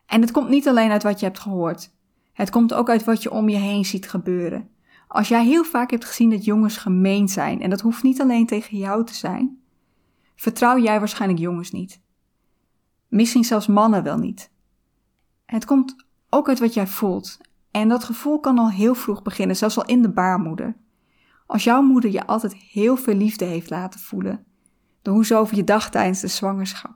En 0.07 0.21
het 0.21 0.31
komt 0.31 0.49
niet 0.49 0.69
alleen 0.69 0.91
uit 0.91 1.03
wat 1.03 1.21
je 1.21 1.27
hebt 1.27 1.39
gehoord. 1.39 1.93
Het 2.33 2.51
komt 2.51 2.75
ook 2.75 2.91
uit 2.91 3.05
wat 3.05 3.23
je 3.23 3.31
om 3.31 3.49
je 3.49 3.57
heen 3.57 3.85
ziet 3.85 4.09
gebeuren. 4.09 4.71
Als 5.09 5.29
jij 5.29 5.45
heel 5.45 5.65
vaak 5.65 5.91
hebt 5.91 6.05
gezien 6.05 6.31
dat 6.31 6.45
jongens 6.45 6.77
gemeen 6.77 7.29
zijn, 7.29 7.61
en 7.61 7.71
dat 7.71 7.81
hoeft 7.81 8.03
niet 8.03 8.21
alleen 8.21 8.47
tegen 8.47 8.79
jou 8.79 9.05
te 9.05 9.15
zijn, 9.15 9.63
vertrouw 10.37 10.79
jij 10.79 10.99
waarschijnlijk 10.99 11.41
jongens 11.41 11.71
niet. 11.71 12.01
Misschien 13.09 13.45
zelfs 13.45 13.67
mannen 13.67 14.03
wel 14.03 14.19
niet. 14.19 14.51
Het 15.47 15.65
komt 15.65 16.07
ook 16.29 16.49
uit 16.49 16.59
wat 16.59 16.75
jij 16.75 16.87
voelt. 16.87 17.39
En 17.71 17.89
dat 17.89 18.05
gevoel 18.05 18.41
kan 18.41 18.59
al 18.59 18.71
heel 18.71 18.95
vroeg 18.95 19.23
beginnen, 19.23 19.57
zelfs 19.57 19.77
al 19.77 19.85
in 19.85 20.03
de 20.03 20.11
baarmoeder. 20.11 20.77
Als 21.47 21.65
jouw 21.65 21.83
moeder 21.83 22.11
je 22.11 22.27
altijd 22.27 22.55
heel 22.55 22.97
veel 22.97 23.15
liefde 23.15 23.45
heeft 23.45 23.71
laten 23.71 24.01
voelen, 24.01 24.45
door 25.03 25.15
hoe 25.15 25.27
ze 25.27 25.37
over 25.37 25.57
je 25.57 25.65
dag 25.65 25.91
tijdens 25.91 26.21
de 26.21 26.29
zwangerschap. 26.29 26.95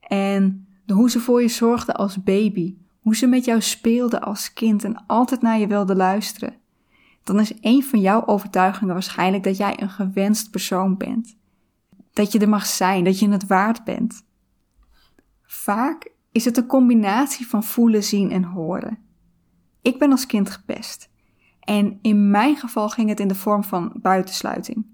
En 0.00 0.66
door 0.86 0.96
hoe 0.96 1.10
ze 1.10 1.20
voor 1.20 1.42
je 1.42 1.48
zorgde 1.48 1.94
als 1.94 2.22
baby, 2.22 2.76
hoe 3.00 3.16
ze 3.16 3.26
met 3.26 3.44
jou 3.44 3.60
speelde 3.60 4.20
als 4.20 4.52
kind 4.52 4.84
en 4.84 5.06
altijd 5.06 5.42
naar 5.42 5.58
je 5.58 5.66
wilde 5.66 5.94
luisteren, 5.94 6.60
dan 7.22 7.40
is 7.40 7.52
een 7.60 7.84
van 7.84 8.00
jouw 8.00 8.26
overtuigingen 8.26 8.94
waarschijnlijk 8.94 9.44
dat 9.44 9.56
jij 9.56 9.82
een 9.82 9.90
gewenst 9.90 10.50
persoon 10.50 10.96
bent. 10.96 11.36
Dat 12.12 12.32
je 12.32 12.38
er 12.38 12.48
mag 12.48 12.66
zijn, 12.66 13.04
dat 13.04 13.18
je 13.18 13.28
het 13.28 13.46
waard 13.46 13.84
bent. 13.84 14.24
Vaak 15.42 16.10
is 16.32 16.44
het 16.44 16.56
een 16.56 16.66
combinatie 16.66 17.46
van 17.46 17.64
voelen, 17.64 18.02
zien 18.02 18.30
en 18.30 18.44
horen. 18.44 18.98
Ik 19.82 19.98
ben 19.98 20.10
als 20.10 20.26
kind 20.26 20.50
gepest. 20.50 21.10
En 21.72 21.98
in 22.02 22.30
mijn 22.30 22.56
geval 22.56 22.88
ging 22.88 23.08
het 23.08 23.20
in 23.20 23.28
de 23.28 23.34
vorm 23.34 23.64
van 23.64 23.92
buitensluiting. 23.94 24.86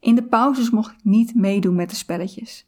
In 0.00 0.14
de 0.14 0.22
pauzes 0.22 0.70
mocht 0.70 0.90
ik 0.90 1.04
niet 1.04 1.34
meedoen 1.34 1.74
met 1.74 1.90
de 1.90 1.96
spelletjes. 1.96 2.66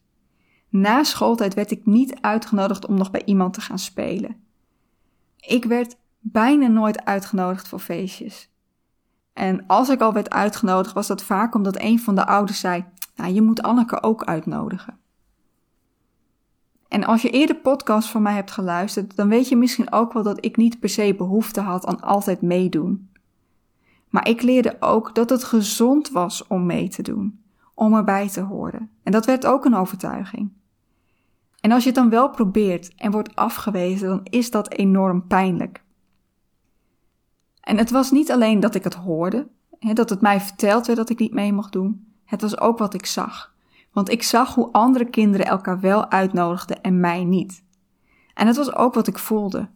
Na 0.68 1.02
schooltijd 1.02 1.54
werd 1.54 1.70
ik 1.70 1.86
niet 1.86 2.20
uitgenodigd 2.20 2.86
om 2.86 2.94
nog 2.94 3.10
bij 3.10 3.22
iemand 3.24 3.54
te 3.54 3.60
gaan 3.60 3.78
spelen. 3.78 4.36
Ik 5.36 5.64
werd 5.64 5.96
bijna 6.18 6.66
nooit 6.66 7.04
uitgenodigd 7.04 7.68
voor 7.68 7.78
feestjes. 7.78 8.50
En 9.32 9.66
als 9.66 9.88
ik 9.88 10.00
al 10.00 10.12
werd 10.12 10.30
uitgenodigd, 10.30 10.94
was 10.94 11.06
dat 11.06 11.22
vaak 11.22 11.54
omdat 11.54 11.80
een 11.80 12.00
van 12.00 12.14
de 12.14 12.26
ouders 12.26 12.60
zei: 12.60 12.84
Nou, 13.16 13.32
je 13.32 13.42
moet 13.42 13.62
Anneke 13.62 14.02
ook 14.02 14.24
uitnodigen. 14.24 14.98
En 16.88 17.04
als 17.04 17.22
je 17.22 17.30
eerder 17.30 17.56
podcasts 17.56 18.10
van 18.10 18.22
mij 18.22 18.34
hebt 18.34 18.50
geluisterd, 18.50 19.16
dan 19.16 19.28
weet 19.28 19.48
je 19.48 19.56
misschien 19.56 19.92
ook 19.92 20.12
wel 20.12 20.22
dat 20.22 20.44
ik 20.44 20.56
niet 20.56 20.80
per 20.80 20.88
se 20.88 21.14
behoefte 21.14 21.60
had 21.60 21.86
aan 21.86 22.00
altijd 22.00 22.42
meedoen. 22.42 23.09
Maar 24.10 24.28
ik 24.28 24.42
leerde 24.42 24.76
ook 24.80 25.14
dat 25.14 25.30
het 25.30 25.44
gezond 25.44 26.10
was 26.10 26.46
om 26.46 26.66
mee 26.66 26.88
te 26.88 27.02
doen, 27.02 27.42
om 27.74 27.94
erbij 27.94 28.28
te 28.28 28.40
horen. 28.40 28.90
En 29.02 29.12
dat 29.12 29.26
werd 29.26 29.46
ook 29.46 29.64
een 29.64 29.74
overtuiging. 29.74 30.52
En 31.60 31.72
als 31.72 31.82
je 31.82 31.88
het 31.88 31.98
dan 31.98 32.10
wel 32.10 32.30
probeert 32.30 32.94
en 32.96 33.10
wordt 33.10 33.36
afgewezen, 33.36 34.08
dan 34.08 34.20
is 34.22 34.50
dat 34.50 34.72
enorm 34.72 35.26
pijnlijk. 35.26 35.82
En 37.60 37.78
het 37.78 37.90
was 37.90 38.10
niet 38.10 38.30
alleen 38.30 38.60
dat 38.60 38.74
ik 38.74 38.84
het 38.84 38.94
hoorde, 38.94 39.48
hè, 39.78 39.92
dat 39.92 40.10
het 40.10 40.20
mij 40.20 40.40
verteld 40.40 40.86
werd 40.86 40.98
dat 40.98 41.10
ik 41.10 41.18
niet 41.18 41.34
mee 41.34 41.52
mocht 41.52 41.72
doen. 41.72 42.06
Het 42.24 42.40
was 42.40 42.58
ook 42.60 42.78
wat 42.78 42.94
ik 42.94 43.06
zag. 43.06 43.54
Want 43.92 44.10
ik 44.10 44.22
zag 44.22 44.54
hoe 44.54 44.72
andere 44.72 45.04
kinderen 45.04 45.46
elkaar 45.46 45.80
wel 45.80 46.10
uitnodigden 46.10 46.80
en 46.80 47.00
mij 47.00 47.24
niet. 47.24 47.64
En 48.34 48.46
het 48.46 48.56
was 48.56 48.74
ook 48.74 48.94
wat 48.94 49.06
ik 49.06 49.18
voelde. 49.18 49.68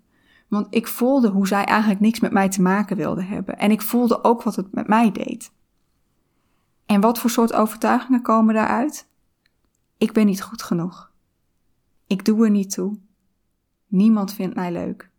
Want 0.48 0.66
ik 0.70 0.86
voelde 0.86 1.28
hoe 1.28 1.46
zij 1.46 1.64
eigenlijk 1.64 2.00
niks 2.00 2.20
met 2.20 2.32
mij 2.32 2.48
te 2.48 2.62
maken 2.62 2.96
wilden 2.96 3.26
hebben. 3.26 3.58
En 3.58 3.70
ik 3.70 3.82
voelde 3.82 4.24
ook 4.24 4.42
wat 4.42 4.56
het 4.56 4.72
met 4.72 4.88
mij 4.88 5.12
deed. 5.12 5.52
En 6.86 7.00
wat 7.00 7.18
voor 7.18 7.30
soort 7.30 7.52
overtuigingen 7.52 8.22
komen 8.22 8.54
daaruit? 8.54 9.08
Ik 9.98 10.12
ben 10.12 10.26
niet 10.26 10.42
goed 10.42 10.62
genoeg. 10.62 11.12
Ik 12.06 12.24
doe 12.24 12.44
er 12.44 12.50
niet 12.50 12.70
toe. 12.70 12.98
Niemand 13.86 14.32
vindt 14.32 14.54
mij 14.54 14.72
leuk. 14.72 15.10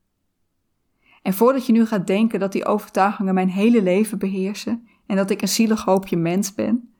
En 1.21 1.33
voordat 1.33 1.65
je 1.65 1.71
nu 1.71 1.85
gaat 1.85 2.07
denken 2.07 2.39
dat 2.39 2.51
die 2.51 2.65
overtuigingen 2.65 3.33
mijn 3.33 3.49
hele 3.49 3.83
leven 3.83 4.17
beheersen 4.17 4.87
en 5.05 5.15
dat 5.15 5.29
ik 5.29 5.41
een 5.41 5.47
zielig 5.47 5.83
hoopje 5.83 6.17
mens 6.17 6.53
ben. 6.53 6.93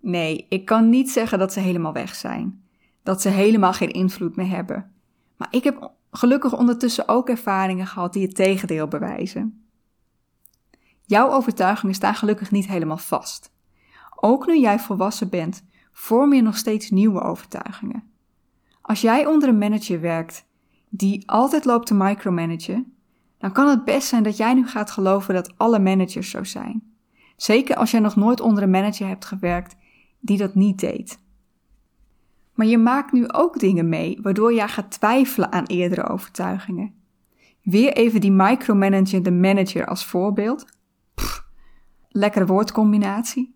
Nee, 0.00 0.46
ik 0.48 0.64
kan 0.64 0.88
niet 0.88 1.10
zeggen 1.10 1.38
dat 1.38 1.52
ze 1.52 1.60
helemaal 1.60 1.92
weg 1.92 2.14
zijn. 2.14 2.62
Dat 3.02 3.22
ze 3.22 3.28
helemaal 3.28 3.72
geen 3.72 3.90
invloed 3.90 4.36
meer 4.36 4.48
hebben. 4.48 4.92
Maar 5.36 5.48
ik 5.50 5.64
heb 5.64 5.90
gelukkig 6.12 6.56
ondertussen 6.56 7.08
ook 7.08 7.28
ervaringen 7.28 7.86
gehad 7.86 8.12
die 8.12 8.22
het 8.22 8.34
tegendeel 8.34 8.88
bewijzen. 8.88 9.66
Jouw 11.04 11.30
overtuigingen 11.30 11.94
staan 11.94 12.14
gelukkig 12.14 12.50
niet 12.50 12.66
helemaal 12.66 12.98
vast. 12.98 13.52
Ook 14.16 14.46
nu 14.46 14.58
jij 14.58 14.78
volwassen 14.78 15.28
bent, 15.28 15.64
vorm 15.92 16.32
je 16.32 16.42
nog 16.42 16.56
steeds 16.56 16.90
nieuwe 16.90 17.20
overtuigingen. 17.20 18.04
Als 18.82 19.00
jij 19.00 19.26
onder 19.26 19.48
een 19.48 19.58
manager 19.58 20.00
werkt 20.00 20.44
die 20.88 21.30
altijd 21.30 21.64
loopt 21.64 21.86
te 21.86 21.94
micromanagen, 21.94 22.96
dan 23.38 23.52
kan 23.52 23.68
het 23.68 23.84
best 23.84 24.08
zijn 24.08 24.22
dat 24.22 24.36
jij 24.36 24.54
nu 24.54 24.66
gaat 24.68 24.90
geloven 24.90 25.34
dat 25.34 25.52
alle 25.56 25.78
managers 25.78 26.30
zo 26.30 26.44
zijn. 26.44 26.82
Zeker 27.36 27.76
als 27.76 27.90
jij 27.90 28.00
nog 28.00 28.16
nooit 28.16 28.40
onder 28.40 28.62
een 28.62 28.70
manager 28.70 29.08
hebt 29.08 29.24
gewerkt 29.24 29.76
die 30.20 30.38
dat 30.38 30.54
niet 30.54 30.80
deed. 30.80 31.18
Maar 32.54 32.66
je 32.66 32.78
maakt 32.78 33.12
nu 33.12 33.28
ook 33.28 33.58
dingen 33.58 33.88
mee 33.88 34.18
waardoor 34.22 34.54
jij 34.54 34.68
gaat 34.68 34.90
twijfelen 34.90 35.52
aan 35.52 35.64
eerdere 35.64 36.08
overtuigingen. 36.08 36.94
Weer 37.62 37.92
even 37.92 38.20
die 38.20 38.32
micromanager 38.32 39.22
de 39.22 39.32
manager 39.32 39.86
als 39.86 40.06
voorbeeld. 40.06 40.64
Pff, 41.14 41.44
lekkere 42.08 42.46
woordcombinatie. 42.46 43.54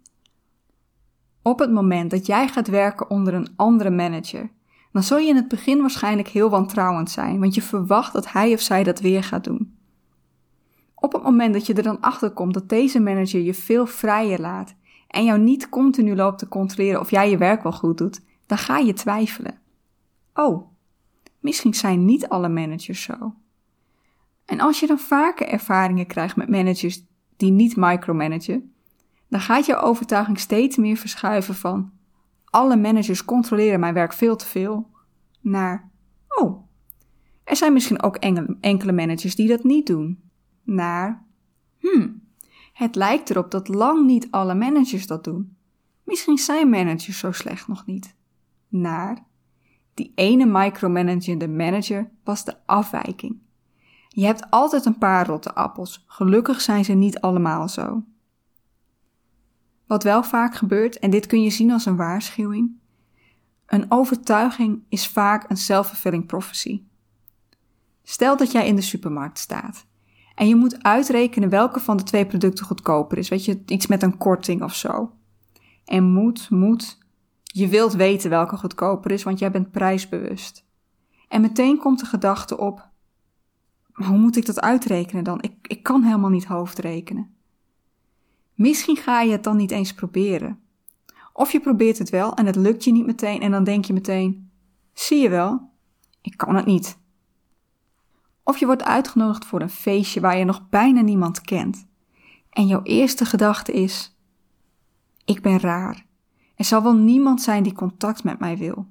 Op 1.43 1.59
het 1.59 1.73
moment 1.73 2.11
dat 2.11 2.27
jij 2.27 2.49
gaat 2.49 2.69
werken 2.69 3.11
onder 3.11 3.35
een 3.35 3.49
andere 3.57 3.91
manager, 3.91 4.51
dan 4.93 5.03
zul 5.03 5.19
je 5.19 5.29
in 5.29 5.37
het 5.37 5.49
begin 5.49 5.81
waarschijnlijk 5.81 6.29
heel 6.29 6.51
wantrouwend 6.51 7.11
zijn, 7.11 7.41
want 7.41 7.55
je 7.55 7.63
verwacht 7.63 8.13
dat 8.13 8.33
hij 8.33 8.53
of 8.53 8.61
zij 8.61 8.83
dat 8.83 9.01
weer 9.01 9.23
gaat 9.23 9.45
doen. 9.45 9.75
Op 10.95 11.13
het 11.13 11.23
moment 11.23 11.53
dat 11.53 11.67
je 11.67 11.75
er 11.75 11.83
dan 11.83 12.01
achter 12.01 12.31
komt 12.31 12.55
dat 12.55 12.69
deze 12.69 13.01
manager 13.01 13.41
je 13.41 13.55
veel 13.55 13.87
vrijer 13.87 14.41
laat 14.41 14.75
en 15.09 15.25
jou 15.25 15.39
niet 15.39 15.69
continu 15.69 16.17
loopt 16.17 16.39
te 16.39 16.49
controleren 16.49 17.01
of 17.01 17.11
jij 17.11 17.31
je 17.31 17.39
werk 17.39 17.63
wel 17.63 17.73
goed 17.73 17.99
doet, 17.99 18.21
dan 18.47 18.59
ga 18.59 18.79
je 18.79 18.93
twijfelen. 18.93 19.59
Oh, 20.35 20.69
misschien 21.41 21.75
zijn 21.75 22.05
niet 22.05 22.29
alle 22.29 22.49
managers 22.49 23.03
zo. 23.03 23.35
En 24.45 24.61
als 24.61 24.81
je 24.81 24.87
dan 24.87 24.99
vaker 24.99 25.49
ervaringen 25.49 26.07
krijgt 26.07 26.37
met 26.37 26.49
managers 26.49 27.05
die 27.37 27.51
niet 27.51 27.77
micromanagen, 27.77 28.73
dan 29.29 29.41
gaat 29.41 29.67
je 29.67 29.77
overtuiging 29.77 30.39
steeds 30.39 30.77
meer 30.77 30.97
verschuiven 30.97 31.55
van 31.55 31.93
alle 32.45 32.77
managers 32.77 33.25
controleren 33.25 33.81
mijn 33.81 33.95
werk 33.95 34.13
veel 34.13 34.37
te 34.37 34.47
veel 34.47 34.91
naar 35.41 35.91
oh, 36.29 36.69
er 37.45 37.57
zijn 37.57 37.73
misschien 37.73 38.03
ook 38.03 38.17
enkele 38.61 38.93
managers 38.93 39.35
die 39.35 39.49
dat 39.49 39.65
niet 39.65 39.87
doen 39.87 40.21
naar 40.63 41.25
hmm, 41.79 42.23
het 42.73 42.95
lijkt 42.95 43.31
erop 43.31 43.51
dat 43.51 43.69
lang 43.69 44.07
niet 44.07 44.31
alle 44.31 44.55
managers 44.55 45.07
dat 45.07 45.25
doen. 45.25 45.57
Misschien 46.03 46.39
zijn 46.39 46.71
managers 46.71 47.19
zo 47.19 47.33
slecht 47.33 47.69
nog 47.69 47.87
niet. 47.87 48.16
Naar 48.81 49.25
die 49.95 50.13
ene 50.15 50.47
micromanagende 50.47 51.49
manager 51.49 52.11
was 52.25 52.45
de 52.45 52.55
afwijking. 52.67 53.39
Je 54.09 54.25
hebt 54.25 54.51
altijd 54.51 54.85
een 54.85 54.99
paar 54.99 55.27
rotte 55.27 55.55
appels. 55.55 56.05
Gelukkig 56.07 56.61
zijn 56.61 56.85
ze 56.85 56.93
niet 56.93 57.21
allemaal 57.21 57.69
zo. 57.69 58.05
Wat 59.87 60.03
wel 60.03 60.23
vaak 60.23 60.55
gebeurt, 60.55 60.99
en 60.99 61.11
dit 61.11 61.27
kun 61.27 61.43
je 61.43 61.51
zien 61.51 61.71
als 61.71 61.87
een 61.87 61.97
waarschuwing, 61.97 62.71
een 63.67 63.87
overtuiging 63.89 64.83
is 64.89 65.09
vaak 65.09 65.51
een 65.51 65.57
self-fulfilling 65.57 66.27
prophecy. 66.27 66.83
Stel 68.03 68.37
dat 68.37 68.53
jij 68.53 68.67
in 68.67 68.77
de 68.77 68.83
supermarkt 68.83 69.39
staat 69.39 69.87
en 70.37 70.49
je 70.49 70.57
moet 70.57 70.83
uitrekenen 70.83 71.49
welke 71.49 71.81
van 71.81 71.97
de 71.97 72.03
twee 72.03 72.27
producten 72.27 72.65
goedkoper 72.65 73.19
is. 73.19 73.29
Weet 73.29 73.45
je, 73.45 73.63
iets 73.67 73.87
met 73.87 74.03
een 74.03 74.17
korting 74.17 74.63
of 74.63 74.75
zo. 74.75 75.13
En 75.85 76.05
moet, 76.05 76.51
moet. 76.51 76.99
Je 77.57 77.69
wilt 77.69 77.93
weten 77.93 78.31
welke 78.31 78.57
goedkoper 78.57 79.11
is, 79.11 79.23
want 79.23 79.39
jij 79.39 79.51
bent 79.51 79.71
prijsbewust. 79.71 80.65
En 81.29 81.41
meteen 81.41 81.79
komt 81.79 82.01
de 82.01 82.07
gedachte 82.07 82.59
op: 82.59 82.89
hoe 83.93 84.19
moet 84.19 84.37
ik 84.37 84.47
dat 84.47 84.61
uitrekenen 84.61 85.25
dan? 85.25 85.43
Ik, 85.43 85.53
ik 85.63 85.83
kan 85.83 86.03
helemaal 86.03 86.31
niet 86.31 86.45
hoofdrekenen. 86.45 87.35
Misschien 88.55 88.97
ga 88.97 89.21
je 89.21 89.33
het 89.33 89.45
dan 89.45 89.57
niet 89.57 89.71
eens 89.71 89.95
proberen. 89.95 90.61
Of 91.33 91.53
je 91.53 91.61
probeert 91.61 91.99
het 91.99 92.11
wel 92.11 92.35
en 92.35 92.47
het 92.47 92.57
lukt 92.57 92.85
je 92.85 92.93
niet 92.93 93.07
meteen 93.07 93.41
en 93.41 93.51
dan 93.51 93.65
denk 93.65 93.85
je 93.85 93.93
meteen: 93.93 94.51
zie 94.93 95.23
je 95.23 95.29
wel, 95.29 95.71
ik 96.21 96.37
kan 96.37 96.57
het 96.57 96.67
niet. 96.67 96.99
Of 98.43 98.59
je 98.59 98.67
wordt 98.67 98.85
uitgenodigd 98.85 99.45
voor 99.45 99.61
een 99.61 99.71
feestje 99.71 100.21
waar 100.21 100.37
je 100.37 100.45
nog 100.45 100.69
bijna 100.69 101.01
niemand 101.01 101.41
kent. 101.41 101.87
En 102.51 102.67
jouw 102.67 102.83
eerste 102.83 103.25
gedachte 103.25 103.73
is: 103.73 104.17
Ik 105.25 105.43
ben 105.43 105.61
raar. 105.61 106.07
Er 106.57 106.65
zal 106.65 106.83
wel 106.83 106.95
niemand 106.95 107.43
zijn 107.43 107.63
die 107.63 107.73
contact 107.73 108.25
met 108.25 108.39
mij 108.39 108.57
wil. 108.57 108.87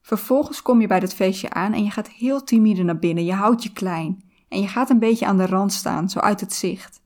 Vervolgens 0.00 0.62
kom 0.62 0.80
je 0.80 0.86
bij 0.86 1.00
dat 1.00 1.14
feestje 1.14 1.50
aan 1.50 1.72
en 1.72 1.84
je 1.84 1.90
gaat 1.90 2.08
heel 2.08 2.44
timide 2.44 2.82
naar 2.82 2.98
binnen. 2.98 3.24
Je 3.24 3.32
houdt 3.32 3.62
je 3.62 3.72
klein 3.72 4.22
en 4.48 4.60
je 4.60 4.68
gaat 4.68 4.90
een 4.90 4.98
beetje 4.98 5.26
aan 5.26 5.36
de 5.36 5.46
rand 5.46 5.72
staan, 5.72 6.08
zo 6.08 6.18
uit 6.18 6.40
het 6.40 6.52
zicht. 6.52 7.00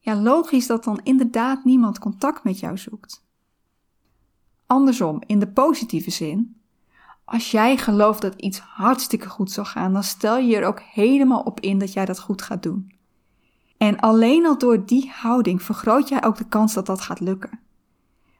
Ja, 0.00 0.16
logisch 0.16 0.66
dat 0.66 0.84
dan 0.84 1.00
inderdaad 1.02 1.64
niemand 1.64 1.98
contact 1.98 2.44
met 2.44 2.58
jou 2.58 2.78
zoekt. 2.78 3.26
Andersom, 4.66 5.22
in 5.26 5.38
de 5.38 5.48
positieve 5.48 6.10
zin, 6.10 6.56
als 7.24 7.50
jij 7.50 7.76
gelooft 7.76 8.20
dat 8.20 8.34
iets 8.34 8.58
hartstikke 8.58 9.28
goed 9.28 9.50
zal 9.50 9.64
gaan, 9.64 9.92
dan 9.92 10.02
stel 10.02 10.38
je 10.38 10.56
er 10.56 10.66
ook 10.66 10.80
helemaal 10.80 11.40
op 11.40 11.60
in 11.60 11.78
dat 11.78 11.92
jij 11.92 12.04
dat 12.04 12.20
goed 12.20 12.42
gaat 12.42 12.62
doen. 12.62 12.92
En 13.76 14.00
alleen 14.00 14.46
al 14.46 14.58
door 14.58 14.86
die 14.86 15.10
houding 15.14 15.62
vergroot 15.62 16.08
jij 16.08 16.24
ook 16.24 16.36
de 16.36 16.48
kans 16.48 16.74
dat 16.74 16.86
dat 16.86 17.00
gaat 17.00 17.20
lukken. 17.20 17.58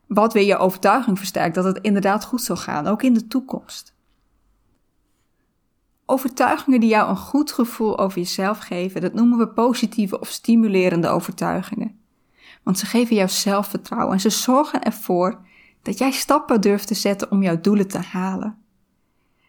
Wat 0.08 0.32
weer 0.32 0.46
je 0.46 0.56
overtuiging 0.56 1.18
versterkt 1.18 1.54
dat 1.54 1.64
het 1.64 1.78
inderdaad 1.78 2.24
goed 2.24 2.42
zal 2.42 2.56
gaan, 2.56 2.86
ook 2.86 3.02
in 3.02 3.14
de 3.14 3.26
toekomst. 3.26 3.96
Overtuigingen 6.06 6.80
die 6.80 6.88
jou 6.88 7.08
een 7.08 7.16
goed 7.16 7.52
gevoel 7.52 7.98
over 7.98 8.18
jezelf 8.18 8.58
geven, 8.58 9.00
dat 9.00 9.14
noemen 9.14 9.38
we 9.38 9.48
positieve 9.48 10.20
of 10.20 10.28
stimulerende 10.28 11.08
overtuigingen. 11.08 12.00
Want 12.62 12.78
ze 12.78 12.86
geven 12.86 13.16
jou 13.16 13.28
zelfvertrouwen 13.28 14.12
en 14.12 14.20
ze 14.20 14.30
zorgen 14.30 14.82
ervoor 14.82 15.40
dat 15.82 15.98
jij 15.98 16.10
stappen 16.10 16.60
durft 16.60 16.86
te 16.86 16.94
zetten 16.94 17.30
om 17.30 17.42
jouw 17.42 17.60
doelen 17.60 17.88
te 17.88 17.98
halen. 17.98 18.58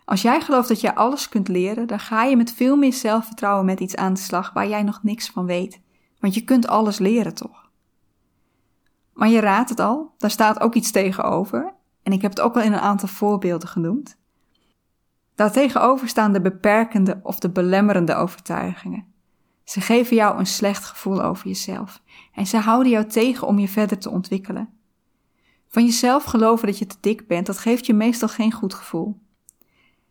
Als 0.06 0.22
jij 0.22 0.42
gelooft 0.42 0.68
dat 0.68 0.82
jij 0.82 0.94
alles 0.94 1.30
kunt 1.30 1.48
leren, 1.48 1.88
dan 1.88 2.00
ga 2.00 2.24
je 2.24 2.38
met 2.38 2.52
veel 2.52 2.76
meer 2.76 2.94
zelfvertrouwen 2.94 3.66
met 3.66 3.80
iets 3.80 3.96
aan 3.96 4.14
de 4.14 4.20
slag 4.20 4.54
waar 4.54 4.68
jij 4.68 4.84
nog 4.84 5.04
niks 5.04 5.30
van 5.30 5.46
weet. 5.46 5.82
Want 6.20 6.34
je 6.34 6.44
kunt 6.44 6.68
alles 6.68 6.98
leren 6.98 7.34
toch? 7.34 7.69
Maar 9.20 9.30
je 9.30 9.40
raadt 9.40 9.70
het 9.70 9.80
al, 9.80 10.14
daar 10.18 10.32
staat 10.32 10.60
ook 10.60 10.74
iets 10.74 10.92
tegenover. 10.92 11.74
En 12.04 12.12
ik 12.12 12.22
heb 12.22 12.32
het 12.32 12.42
ook 12.42 12.56
al 12.56 12.62
in 12.62 12.74
een 12.74 12.80
aantal 12.80 13.08
voorbeelden 13.08 13.68
genoemd. 13.68 14.18
Daartegenover 15.36 16.08
staan 16.08 16.34
de 16.34 16.42
beperkende 16.42 17.20
of 17.24 17.40
de 17.40 17.50
belemmerende 17.50 18.16
overtuigingen. 18.16 19.06
Ze 19.64 19.82
geven 19.82 20.16
jou 20.16 20.40
een 20.40 20.46
slecht 20.46 20.86
gevoel 20.86 21.22
over 21.22 21.48
jezelf 21.48 22.02
en 22.34 22.48
ze 22.48 22.58
houden 22.58 22.92
jou 22.92 23.06
tegen 23.06 23.48
om 23.48 23.60
je 23.60 23.68
verder 23.68 23.98
te 23.98 24.10
ontwikkelen. 24.10 24.70
Van 25.68 25.86
jezelf 25.86 26.24
geloven 26.24 26.68
dat 26.68 26.78
je 26.78 26.86
te 26.86 26.98
dik 27.00 27.28
bent, 27.28 27.46
dat 27.46 27.58
geeft 27.58 27.86
je 27.86 27.94
meestal 27.94 28.28
geen 28.28 28.52
goed 28.52 28.74
gevoel. 28.74 29.20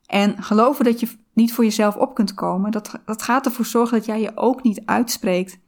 En 0.07 0.43
geloven 0.43 0.85
dat 0.85 1.01
je 1.01 1.09
niet 1.33 1.55
voor 1.55 1.65
jezelf 1.65 1.97
op 1.97 2.15
kunt 2.15 2.35
komen, 2.35 2.71
dat, 2.71 3.01
dat 3.05 3.23
gaat 3.23 3.47
ervoor 3.47 3.67
zorgen 3.67 3.97
dat 3.97 4.07
jij 4.07 4.21
je 4.21 4.37
ook 4.37 4.63
niet 4.63 4.83
uitspreekt 4.85 5.59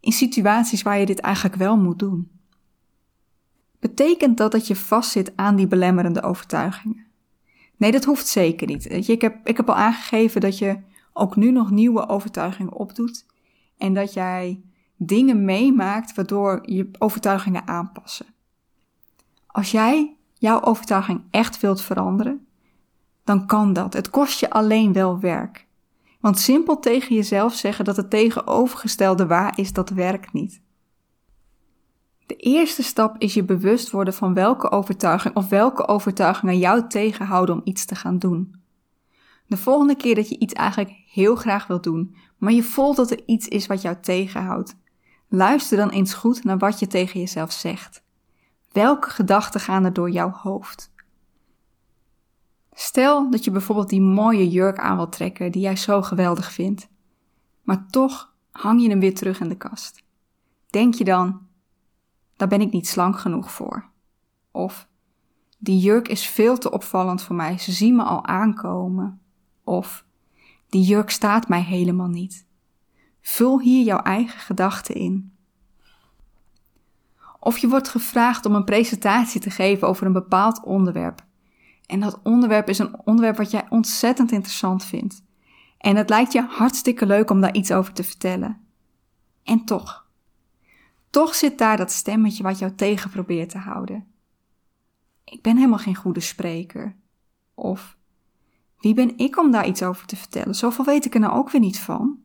in 0.00 0.12
situaties 0.12 0.82
waar 0.82 0.98
je 0.98 1.06
dit 1.06 1.20
eigenlijk 1.20 1.56
wel 1.56 1.76
moet 1.76 1.98
doen. 1.98 2.39
Betekent 3.80 4.36
dat 4.36 4.52
dat 4.52 4.66
je 4.66 4.76
vastzit 4.76 5.32
aan 5.36 5.56
die 5.56 5.66
belemmerende 5.66 6.22
overtuigingen? 6.22 7.06
Nee, 7.76 7.92
dat 7.92 8.04
hoeft 8.04 8.26
zeker 8.26 8.66
niet. 8.66 9.08
Ik 9.08 9.20
heb, 9.20 9.36
ik 9.44 9.56
heb 9.56 9.68
al 9.68 9.74
aangegeven 9.74 10.40
dat 10.40 10.58
je 10.58 10.78
ook 11.12 11.36
nu 11.36 11.50
nog 11.50 11.70
nieuwe 11.70 12.08
overtuigingen 12.08 12.72
opdoet 12.72 13.26
en 13.78 13.94
dat 13.94 14.12
jij 14.12 14.60
dingen 14.96 15.44
meemaakt 15.44 16.14
waardoor 16.14 16.60
je 16.62 16.90
overtuigingen 16.98 17.66
aanpassen. 17.66 18.26
Als 19.46 19.70
jij 19.70 20.16
jouw 20.34 20.62
overtuiging 20.62 21.22
echt 21.30 21.60
wilt 21.60 21.82
veranderen, 21.82 22.46
dan 23.24 23.46
kan 23.46 23.72
dat. 23.72 23.92
Het 23.92 24.10
kost 24.10 24.40
je 24.40 24.50
alleen 24.50 24.92
wel 24.92 25.20
werk. 25.20 25.66
Want 26.20 26.38
simpel 26.38 26.78
tegen 26.78 27.14
jezelf 27.14 27.54
zeggen 27.54 27.84
dat 27.84 27.96
het 27.96 28.10
tegenovergestelde 28.10 29.26
waar 29.26 29.58
is, 29.58 29.72
dat 29.72 29.90
werkt 29.90 30.32
niet. 30.32 30.60
De 32.30 32.36
eerste 32.36 32.82
stap 32.82 33.14
is 33.18 33.34
je 33.34 33.44
bewust 33.44 33.90
worden 33.90 34.14
van 34.14 34.34
welke 34.34 34.70
overtuiging 34.70 35.36
of 35.36 35.48
welke 35.48 35.88
overtuigingen 35.88 36.58
jou 36.58 36.88
tegenhouden 36.88 37.54
om 37.54 37.60
iets 37.64 37.84
te 37.84 37.94
gaan 37.94 38.18
doen. 38.18 38.62
De 39.46 39.56
volgende 39.56 39.96
keer 39.96 40.14
dat 40.14 40.28
je 40.28 40.38
iets 40.38 40.52
eigenlijk 40.52 41.02
heel 41.06 41.36
graag 41.36 41.66
wilt 41.66 41.82
doen, 41.82 42.16
maar 42.38 42.52
je 42.52 42.62
voelt 42.62 42.96
dat 42.96 43.10
er 43.10 43.22
iets 43.26 43.48
is 43.48 43.66
wat 43.66 43.82
jou 43.82 43.96
tegenhoudt, 44.00 44.76
luister 45.28 45.76
dan 45.76 45.88
eens 45.88 46.14
goed 46.14 46.44
naar 46.44 46.58
wat 46.58 46.78
je 46.78 46.86
tegen 46.86 47.20
jezelf 47.20 47.52
zegt. 47.52 48.02
Welke 48.72 49.10
gedachten 49.10 49.60
gaan 49.60 49.84
er 49.84 49.92
door 49.92 50.10
jouw 50.10 50.30
hoofd? 50.30 50.92
Stel 52.72 53.30
dat 53.30 53.44
je 53.44 53.50
bijvoorbeeld 53.50 53.88
die 53.88 54.02
mooie 54.02 54.48
jurk 54.50 54.78
aan 54.78 54.96
wilt 54.96 55.12
trekken 55.12 55.52
die 55.52 55.62
jij 55.62 55.76
zo 55.76 56.02
geweldig 56.02 56.52
vindt, 56.52 56.88
maar 57.62 57.86
toch 57.86 58.34
hang 58.50 58.82
je 58.82 58.88
hem 58.88 59.00
weer 59.00 59.14
terug 59.14 59.40
in 59.40 59.48
de 59.48 59.56
kast. 59.56 60.02
Denk 60.66 60.94
je 60.94 61.04
dan, 61.04 61.48
daar 62.40 62.48
ben 62.48 62.60
ik 62.60 62.72
niet 62.72 62.88
slank 62.88 63.18
genoeg 63.18 63.52
voor? 63.52 63.90
Of, 64.50 64.88
die 65.58 65.78
jurk 65.78 66.08
is 66.08 66.26
veel 66.26 66.58
te 66.58 66.70
opvallend 66.70 67.22
voor 67.22 67.36
mij, 67.36 67.58
ze 67.58 67.72
zien 67.72 67.96
me 67.96 68.02
al 68.02 68.26
aankomen. 68.26 69.20
Of, 69.64 70.04
die 70.68 70.82
jurk 70.82 71.10
staat 71.10 71.48
mij 71.48 71.62
helemaal 71.62 72.08
niet. 72.08 72.46
Vul 73.20 73.60
hier 73.60 73.84
jouw 73.84 73.98
eigen 73.98 74.38
gedachten 74.38 74.94
in. 74.94 75.32
Of 77.40 77.58
je 77.58 77.68
wordt 77.68 77.88
gevraagd 77.88 78.46
om 78.46 78.54
een 78.54 78.64
presentatie 78.64 79.40
te 79.40 79.50
geven 79.50 79.88
over 79.88 80.06
een 80.06 80.12
bepaald 80.12 80.64
onderwerp. 80.64 81.24
En 81.86 82.00
dat 82.00 82.20
onderwerp 82.22 82.68
is 82.68 82.78
een 82.78 82.98
onderwerp 83.04 83.36
wat 83.36 83.50
jij 83.50 83.66
ontzettend 83.68 84.32
interessant 84.32 84.84
vindt. 84.84 85.22
En 85.78 85.96
het 85.96 86.08
lijkt 86.08 86.32
je 86.32 86.42
hartstikke 86.42 87.06
leuk 87.06 87.30
om 87.30 87.40
daar 87.40 87.54
iets 87.54 87.72
over 87.72 87.92
te 87.92 88.04
vertellen. 88.04 88.60
En 89.42 89.64
toch. 89.64 90.09
Toch 91.10 91.34
zit 91.34 91.58
daar 91.58 91.76
dat 91.76 91.92
stemmetje 91.92 92.42
wat 92.42 92.58
jou 92.58 92.74
tegen 92.74 93.10
probeert 93.10 93.50
te 93.50 93.58
houden. 93.58 94.06
Ik 95.24 95.42
ben 95.42 95.56
helemaal 95.56 95.78
geen 95.78 95.94
goede 95.94 96.20
spreker. 96.20 96.96
Of 97.54 97.98
wie 98.78 98.94
ben 98.94 99.18
ik 99.18 99.38
om 99.38 99.50
daar 99.50 99.66
iets 99.66 99.82
over 99.82 100.06
te 100.06 100.16
vertellen? 100.16 100.54
Zoveel 100.54 100.84
weet 100.84 101.04
ik 101.04 101.14
er 101.14 101.20
nou 101.20 101.32
ook 101.32 101.50
weer 101.50 101.60
niet 101.60 101.78
van. 101.78 102.18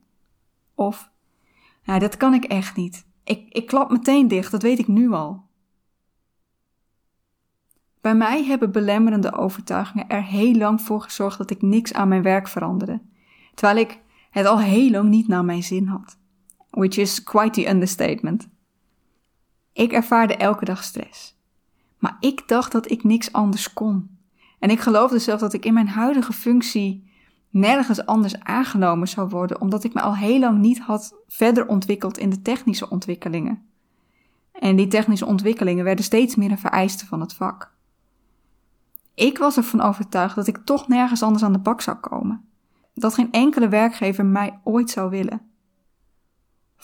Of, 0.76 1.12
nou, 1.84 2.00
dat 2.00 2.18
kan 2.18 2.34
ik 2.34 2.44
echt 2.44 2.76
niet. 2.76 3.06
Ik, 3.24 3.50
ik 3.50 3.66
klap 3.68 3.92
meteen 3.92 4.28
dicht, 4.28 4.52
dat 4.52 4.62
weet 4.62 4.80
ik 4.80 4.88
nu 4.88 5.12
al. 5.12 5.44
Bij 8.02 8.16
mij 8.16 8.44
hebben 8.44 8.72
belemmerende 8.72 9.34
overtuigingen 9.34 10.10
er 10.10 10.24
heel 10.24 10.56
lang 10.56 10.82
voor 10.82 11.02
gezorgd 11.02 11.38
dat 11.38 11.50
ik 11.50 11.62
niks 11.62 11.94
aan 11.94 12.08
mijn 12.08 12.22
werk 12.22 12.48
veranderde, 12.48 13.02
terwijl 13.54 13.80
ik 13.80 14.00
het 14.30 14.46
al 14.46 14.60
heel 14.60 14.90
lang 14.90 15.10
niet 15.10 15.28
naar 15.28 15.46
mijn 15.46 15.64
zin 15.64 15.88
had. 15.88 16.18
Which 16.70 16.98
is 16.98 17.24
quite 17.24 17.62
the 17.62 17.70
understatement. 17.70 18.48
Ik 19.76 19.92
ervaarde 19.92 20.36
elke 20.36 20.66
dag 20.66 20.84
stress. 20.84 21.36
Maar 21.98 22.18
ik 22.20 22.48
dacht 22.48 22.72
dat 22.72 22.92
ik 22.92 23.04
niks 23.04 23.32
anders 23.32 23.74
kon. 23.74 24.18
En 24.60 24.70
ik 24.70 24.80
geloofde 24.80 25.20
zelf 25.20 25.40
dat 25.40 25.54
ik 25.54 25.66
in 25.66 25.74
mijn 25.74 25.88
huidige 25.88 26.34
functie 26.34 27.12
nergens 27.50 28.06
anders 28.06 28.40
aangenomen 28.40 29.08
zou 29.08 29.30
worden, 29.30 29.62
omdat 29.62 29.84
ik 29.84 29.94
me 29.94 30.02
al 30.02 30.16
heel 30.16 30.40
lang 30.40 30.60
niet 30.60 30.80
had 30.80 31.16
verder 31.28 31.68
ontwikkeld 31.68 32.18
in 32.18 32.30
de 32.30 32.42
technische 32.42 32.90
ontwikkelingen. 32.90 33.66
En 34.52 34.76
die 34.76 34.88
technische 34.88 35.26
ontwikkelingen 35.26 35.84
werden 35.84 36.06
steeds 36.06 36.36
meer 36.36 36.52
een 36.52 36.58
vereiste 36.58 37.06
van 37.06 37.22
het 37.22 37.34
vak. 37.34 37.74
Ik 39.14 39.38
was 39.38 39.58
ervan 39.58 39.82
overtuigd 39.82 40.36
dat 40.36 40.48
ik 40.48 40.58
toch 40.58 40.88
nergens 40.88 41.24
anders 41.24 41.44
aan 41.44 41.54
de 41.54 41.60
bak 41.60 41.82
zou 41.82 41.98
komen. 41.98 42.46
Dat 42.94 43.14
geen 43.14 43.32
enkele 43.32 43.68
werkgever 43.68 44.26
mij 44.26 44.60
ooit 44.64 44.90
zou 44.90 45.10
willen. 45.10 45.42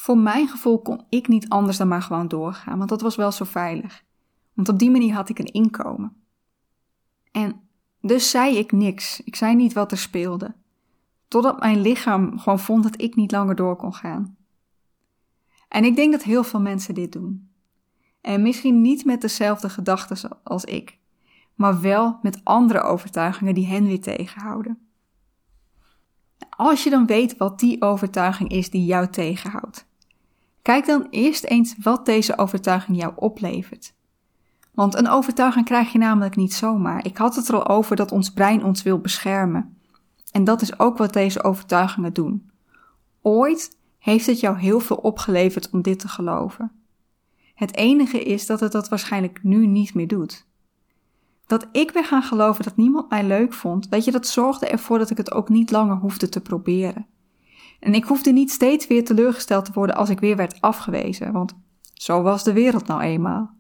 Voor 0.02 0.18
mijn 0.18 0.48
gevoel 0.48 0.82
kon 0.82 1.06
ik 1.10 1.28
niet 1.28 1.50
anders 1.50 1.78
dan 1.78 1.88
maar 1.88 2.02
gewoon 2.02 2.28
doorgaan, 2.28 2.78
want 2.78 2.90
dat 2.90 3.02
was 3.02 3.16
wel 3.16 3.32
zo 3.32 3.46
veilig. 3.46 4.04
Want 4.54 4.70
op 4.70 4.80
die 4.80 4.92
manier 4.92 5.14
had 5.14 5.30
ik 5.30 5.40
een 5.40 5.52
inkomen. 5.52 6.16
En 7.32 7.62
dus 8.00 8.30
zei 8.30 8.58
ik 8.58 8.72
niks. 8.72 9.22
Ik 9.24 9.36
zei 9.36 9.56
niet 9.56 9.74
wat 9.74 9.92
er 9.92 9.98
speelde. 9.98 10.54
Totdat 11.28 11.60
mijn 11.60 11.82
lichaam 11.82 12.40
gewoon 12.40 12.60
vond 12.60 12.84
dat 12.84 13.02
ik 13.02 13.16
niet 13.16 13.32
langer 13.32 13.56
door 13.56 13.76
kon 13.76 13.94
gaan. 13.94 14.38
En 15.68 15.84
ik 15.84 15.96
denk 15.96 16.12
dat 16.12 16.24
heel 16.24 16.44
veel 16.44 16.62
mensen 16.62 16.94
dit 16.94 17.12
doen. 17.12 17.50
En 18.22 18.42
misschien 18.42 18.82
niet 18.82 19.06
met 19.06 19.22
dezelfde 19.22 19.70
gedachten 19.70 20.40
als 20.44 20.66
ik, 20.66 20.98
maar 21.56 21.82
wel 21.82 22.20
met 22.22 22.42
andere 22.44 22.82
overtuigingen 22.82 23.54
die 23.54 23.68
hen 23.68 23.84
weer 23.84 24.02
tegenhouden. 24.02 24.80
Als 26.50 26.84
je 26.84 26.90
dan 26.90 27.06
weet 27.06 27.38
wat 27.38 27.60
die 27.60 27.82
overtuiging 27.82 28.50
is 28.50 28.70
die 28.70 28.86
jou 28.86 29.08
tegenhoudt, 29.08 29.90
kijk 30.72 30.86
dan 30.86 31.08
eerst 31.10 31.44
eens 31.44 31.76
wat 31.82 32.06
deze 32.06 32.38
overtuiging 32.38 32.98
jou 32.98 33.14
oplevert. 33.16 33.94
Want 34.74 34.96
een 34.96 35.08
overtuiging 35.08 35.66
krijg 35.66 35.92
je 35.92 35.98
namelijk 35.98 36.36
niet 36.36 36.54
zomaar. 36.54 37.06
Ik 37.06 37.18
had 37.18 37.36
het 37.36 37.48
er 37.48 37.56
al 37.56 37.68
over 37.68 37.96
dat 37.96 38.12
ons 38.12 38.32
brein 38.32 38.64
ons 38.64 38.84
wil 38.84 39.00
beschermen. 39.00 39.78
En 40.32 40.44
dat 40.44 40.62
is 40.62 40.80
ook 40.80 40.98
wat 40.98 41.14
deze 41.14 41.44
overtuigingen 41.44 42.14
doen. 42.14 42.50
Ooit 43.22 43.78
heeft 43.98 44.26
het 44.26 44.40
jou 44.40 44.58
heel 44.58 44.80
veel 44.80 44.96
opgeleverd 44.96 45.70
om 45.70 45.82
dit 45.82 46.00
te 46.00 46.08
geloven. 46.08 46.72
Het 47.56 47.76
enige 47.76 48.24
is 48.24 48.46
dat 48.46 48.60
het 48.60 48.72
dat 48.72 48.90
waarschijnlijk 48.90 49.44
nu 49.44 49.68
niet 49.68 49.94
meer 49.94 50.08
doet. 50.08 50.46
Dat 51.48 51.68
ik 51.72 51.92
weer 51.92 52.06
gaan 52.06 52.24
geloven 52.24 52.64
dat 52.64 52.78
niemand 52.78 53.10
mij 53.10 53.24
leuk 53.24 53.54
vond, 53.54 53.90
weet 53.90 54.06
je, 54.06 54.12
dat 54.12 54.28
zorgde 54.28 54.68
ervoor 54.68 54.98
dat 54.98 55.10
ik 55.10 55.18
het 55.18 55.32
ook 55.32 55.50
niet 55.50 55.72
langer 55.72 55.96
hoefde 55.96 56.30
te 56.30 56.42
proberen. 56.42 57.06
En 57.82 57.94
ik 57.94 58.04
hoefde 58.04 58.32
niet 58.32 58.52
steeds 58.52 58.88
weer 58.88 59.06
teleurgesteld 59.06 59.66
te 59.66 59.72
worden 59.74 59.96
als 59.96 60.10
ik 60.10 60.20
weer 60.20 60.36
werd 60.36 60.62
afgewezen, 60.62 61.32
want 61.32 61.54
zo 61.94 62.22
was 62.22 62.44
de 62.44 62.54
wereld 62.54 62.88
nou 62.88 63.02
eenmaal. 63.02 63.54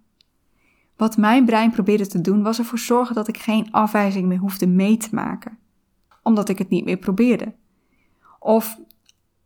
Wat 0.98 1.18
mijn 1.18 1.46
brein 1.46 1.72
probeerde 1.72 2.08
te 2.08 2.22
doen 2.22 2.44
was 2.44 2.58
ervoor 2.58 2.80
zorgen 2.80 3.16
dat 3.16 3.28
ik 3.28 3.38
geen 3.38 3.72
afwijzing 3.72 4.28
meer 4.28 4.38
hoefde 4.38 4.68
mee 4.68 4.98
te 4.98 5.10
maken, 5.12 5.58
omdat 6.24 6.50
ik 6.50 6.58
het 6.58 6.70
niet 6.70 6.86
meer 6.86 6.98
probeerde. 6.98 7.56
Of 8.40 8.80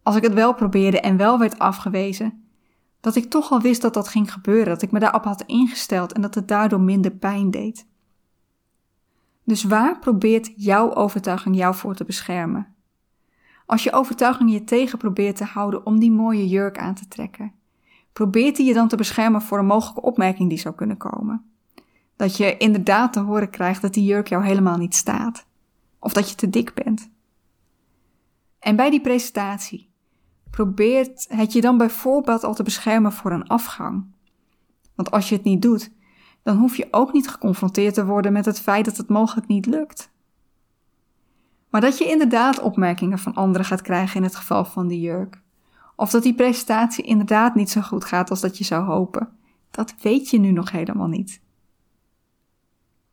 als 0.04 0.16
ik 0.16 0.24
het 0.24 0.34
wel 0.34 0.54
probeerde 0.54 1.00
en 1.00 1.18
wel 1.18 1.40
werd 1.40 1.60
afgewezen, 1.60 2.44
dat 3.00 3.16
ik 3.16 3.30
toch 3.30 3.52
al 3.52 3.62
wist 3.62 3.82
dat 3.82 3.94
dat 3.94 4.08
ging 4.08 4.34
gebeuren, 4.34 4.66
dat 4.66 4.82
ik 4.82 4.92
me 4.92 5.00
daarop 5.00 5.24
had 5.24 5.44
ingesteld 5.46 6.14
en 6.14 6.22
dat 6.22 6.36
het 6.36 6.48
daardoor 6.48 6.82
minder 6.82 7.12
pijn 7.12 7.52
deed. 7.52 7.88
Dus 9.44 9.64
waar 9.64 10.00
probeert 10.00 10.52
jouw 10.56 10.94
overtuiging 10.94 11.56
jou 11.56 11.76
voor 11.76 11.96
te 11.96 12.04
beschermen? 12.04 12.75
Als 13.66 13.84
je 13.84 13.92
overtuiging 13.92 14.52
je 14.52 14.64
tegen 14.64 14.98
probeert 14.98 15.36
te 15.36 15.44
houden 15.44 15.86
om 15.86 16.00
die 16.00 16.12
mooie 16.12 16.48
jurk 16.48 16.78
aan 16.78 16.94
te 16.94 17.08
trekken, 17.08 17.54
probeert 18.14 18.58
hij 18.58 18.66
je 18.66 18.74
dan 18.74 18.88
te 18.88 18.96
beschermen 18.96 19.42
voor 19.42 19.60
een 19.60 19.66
mogelijke 19.66 20.02
opmerking 20.02 20.50
die 20.50 20.58
zou 20.58 20.76
kunnen 20.76 20.98
komen. 20.98 21.46
Dat 22.16 22.38
je 22.38 22.58
inderdaad 22.58 23.14
te 23.14 23.20
horen 23.20 23.50
krijgt 23.50 23.82
dat 23.82 23.94
die 23.94 24.04
jurk 24.04 24.28
jou 24.28 24.44
helemaal 24.44 24.78
niet 24.78 24.96
staat. 24.96 25.46
Of 26.00 26.14
dat 26.14 26.30
je 26.30 26.36
te 26.36 26.50
dik 26.50 26.74
bent. 26.74 27.10
En 28.60 28.76
bij 28.76 28.90
die 28.90 29.02
presentatie 29.02 29.90
probeert 30.50 31.26
het 31.30 31.54
je 31.54 31.62
dan 31.62 31.78
bijvoorbeeld 31.78 32.44
al 32.44 32.54
te 32.54 32.64
beschermen 32.64 33.12
voor 33.12 33.32
een 33.32 33.48
afgang. 33.48 34.06
Want 34.96 35.12
als 35.12 35.30
je 35.30 35.36
het 35.36 35.44
niet 35.44 35.62
doet, 35.62 35.92
dan 36.44 36.58
hoef 36.58 36.78
je 36.78 36.88
ook 36.92 37.14
niet 37.14 37.28
geconfronteerd 37.28 37.94
te 37.94 38.06
worden 38.06 38.34
met 38.34 38.46
het 38.46 38.60
feit 38.60 38.86
dat 38.86 38.98
het 38.98 39.10
mogelijk 39.10 39.48
niet 39.48 39.66
lukt. 39.66 40.14
Maar 41.76 41.84
dat 41.84 41.98
je 41.98 42.10
inderdaad 42.10 42.60
opmerkingen 42.60 43.20
van 43.20 43.34
anderen 43.34 43.66
gaat 43.66 43.82
krijgen 43.82 44.16
in 44.16 44.24
het 44.24 44.36
geval 44.36 44.66
van 44.66 44.88
die 44.88 45.00
jurk. 45.00 45.42
Of 45.96 46.10
dat 46.10 46.24
die 46.24 46.36
presentatie 46.36 47.04
inderdaad 47.04 47.56
niet 47.56 47.70
zo 47.70 47.82
goed 47.82 48.06
gaat 48.06 48.30
als 48.30 48.42
dat 48.42 48.58
je 48.58 48.64
zou 48.64 48.84
hopen. 48.84 49.30
Dat 49.72 49.96
weet 50.02 50.30
je 50.30 50.40
nu 50.40 50.52
nog 50.52 50.72
helemaal 50.72 51.08
niet. 51.08 51.42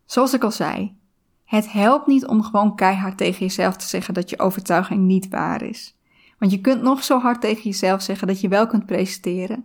Zoals 0.05 0.33
ik 0.33 0.43
al 0.43 0.51
zei, 0.51 0.97
het 1.45 1.73
helpt 1.73 2.07
niet 2.07 2.27
om 2.27 2.43
gewoon 2.43 2.77
keihard 2.77 3.17
tegen 3.17 3.47
jezelf 3.47 3.77
te 3.77 3.87
zeggen 3.87 4.15
dat 4.15 4.31
je 4.31 4.39
overtuiging 4.39 5.01
niet 5.01 5.29
waar 5.29 5.63
is. 5.63 5.97
Want 6.39 6.53
je 6.53 6.61
kunt 6.61 6.83
nog 6.83 7.05
zo 7.05 7.21
hard 7.21 7.41
tegen 7.41 7.63
jezelf 7.63 8.03
zeggen 8.03 8.27
dat 8.27 8.41
je 8.41 8.49
wel 8.49 8.67
kunt 8.67 8.87
presenteren. 8.87 9.65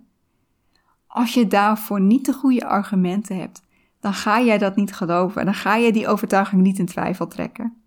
Als 1.07 1.33
je 1.33 1.47
daarvoor 1.47 2.01
niet 2.01 2.25
de 2.25 2.33
goede 2.33 2.65
argumenten 2.65 3.39
hebt, 3.39 3.61
dan 3.99 4.13
ga 4.13 4.41
jij 4.41 4.57
dat 4.57 4.75
niet 4.75 4.93
geloven 4.93 5.39
en 5.39 5.45
dan 5.45 5.55
ga 5.55 5.75
je 5.75 5.91
die 5.91 6.07
overtuiging 6.07 6.61
niet 6.61 6.79
in 6.79 6.85
twijfel 6.85 7.27
trekken. 7.27 7.81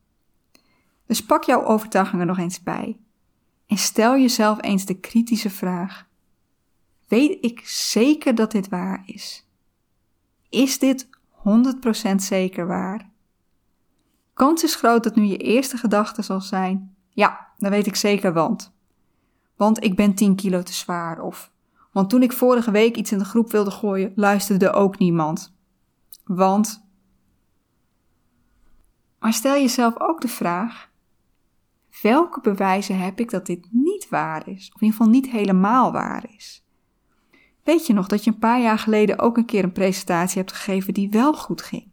Dus 1.10 1.24
pak 1.24 1.44
jouw 1.44 1.64
overtuigingen 1.64 2.26
nog 2.26 2.38
eens 2.38 2.62
bij. 2.62 2.96
En 3.66 3.76
stel 3.76 4.16
jezelf 4.16 4.62
eens 4.62 4.84
de 4.84 5.00
kritische 5.00 5.50
vraag: 5.50 6.06
Weet 7.08 7.44
ik 7.44 7.60
zeker 7.64 8.34
dat 8.34 8.50
dit 8.50 8.68
waar 8.68 9.02
is? 9.06 9.46
Is 10.48 10.78
dit 10.78 11.08
100% 12.12 12.14
zeker 12.16 12.66
waar? 12.66 13.10
Kans 14.34 14.64
is 14.64 14.74
groot 14.74 15.02
dat 15.02 15.16
nu 15.16 15.24
je 15.24 15.36
eerste 15.36 15.76
gedachte 15.76 16.22
zal 16.22 16.40
zijn: 16.40 16.94
Ja, 17.08 17.48
dat 17.56 17.70
weet 17.70 17.86
ik 17.86 17.96
zeker, 17.96 18.32
want. 18.32 18.72
Want 19.56 19.84
ik 19.84 19.96
ben 19.96 20.14
10 20.14 20.34
kilo 20.36 20.62
te 20.62 20.72
zwaar. 20.72 21.20
Of 21.22 21.50
want 21.92 22.10
toen 22.10 22.22
ik 22.22 22.32
vorige 22.32 22.70
week 22.70 22.96
iets 22.96 23.12
in 23.12 23.18
de 23.18 23.24
groep 23.24 23.50
wilde 23.50 23.70
gooien, 23.70 24.12
luisterde 24.16 24.72
ook 24.72 24.98
niemand. 24.98 25.54
Want. 26.24 26.84
Maar 29.18 29.32
stel 29.32 29.54
jezelf 29.54 30.00
ook 30.00 30.20
de 30.20 30.28
vraag: 30.28 30.89
welke 32.02 32.40
bewijzen 32.40 32.98
heb 32.98 33.20
ik 33.20 33.30
dat 33.30 33.46
dit 33.46 33.68
niet 33.70 34.08
waar 34.08 34.48
is? 34.48 34.70
Of 34.74 34.80
in 34.80 34.86
ieder 34.86 34.98
geval 34.98 35.12
niet 35.12 35.30
helemaal 35.30 35.92
waar 35.92 36.24
is? 36.36 36.64
Weet 37.64 37.86
je 37.86 37.92
nog 37.92 38.06
dat 38.06 38.24
je 38.24 38.30
een 38.30 38.38
paar 38.38 38.60
jaar 38.60 38.78
geleden 38.78 39.18
ook 39.18 39.36
een 39.36 39.44
keer 39.44 39.64
een 39.64 39.72
presentatie 39.72 40.38
hebt 40.38 40.52
gegeven 40.52 40.94
die 40.94 41.10
wel 41.10 41.34
goed 41.34 41.62
ging? 41.62 41.90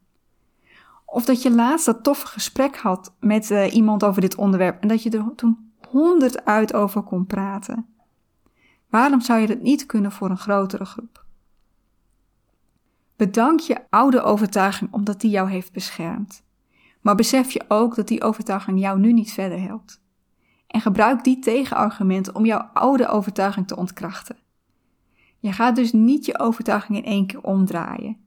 Of 1.06 1.26
dat 1.26 1.42
je 1.42 1.52
laatst 1.52 1.86
dat 1.86 2.04
toffe 2.04 2.28
gesprek 2.28 2.78
had 2.78 3.16
met 3.20 3.50
uh, 3.50 3.74
iemand 3.74 4.04
over 4.04 4.22
dit 4.22 4.36
onderwerp 4.36 4.82
en 4.82 4.88
dat 4.88 5.04
je 5.04 5.10
er 5.10 5.36
toen 5.36 5.72
honderd 5.90 6.46
uit 6.46 6.74
over 6.74 7.02
kon 7.02 7.26
praten. 7.26 7.86
Waarom 8.90 9.22
zou 9.22 9.40
je 9.40 9.48
dat 9.48 9.62
niet 9.62 9.86
kunnen 9.86 10.12
voor 10.12 10.30
een 10.30 10.38
grotere 10.38 10.86
groep? 10.86 11.26
Bedank 13.16 13.60
je 13.60 13.82
oude 13.90 14.22
overtuiging 14.22 14.94
omdat 14.94 15.22
die 15.22 15.30
jou 15.30 15.50
heeft 15.50 15.72
beschermd. 15.72 16.46
Maar 17.08 17.16
besef 17.16 17.52
je 17.52 17.66
ook 17.68 17.96
dat 17.96 18.08
die 18.08 18.24
overtuiging 18.24 18.80
jou 18.80 19.00
nu 19.00 19.14
niet 19.14 19.34
verder 19.34 19.62
helpt. 19.62 20.02
En 20.68 20.82
gebruik 20.82 21.24
die 21.24 21.40
tegenargumenten 21.40 22.36
om 22.36 22.46
jouw 22.46 22.70
oude 22.74 23.08
overtuiging 23.08 23.68
te 23.68 23.76
ontkrachten. 23.76 24.36
Je 25.40 25.52
gaat 25.52 25.76
dus 25.76 25.92
niet 25.92 26.26
je 26.26 26.40
overtuiging 26.40 26.98
in 26.98 27.04
één 27.04 27.26
keer 27.26 27.42
omdraaien. 27.42 28.18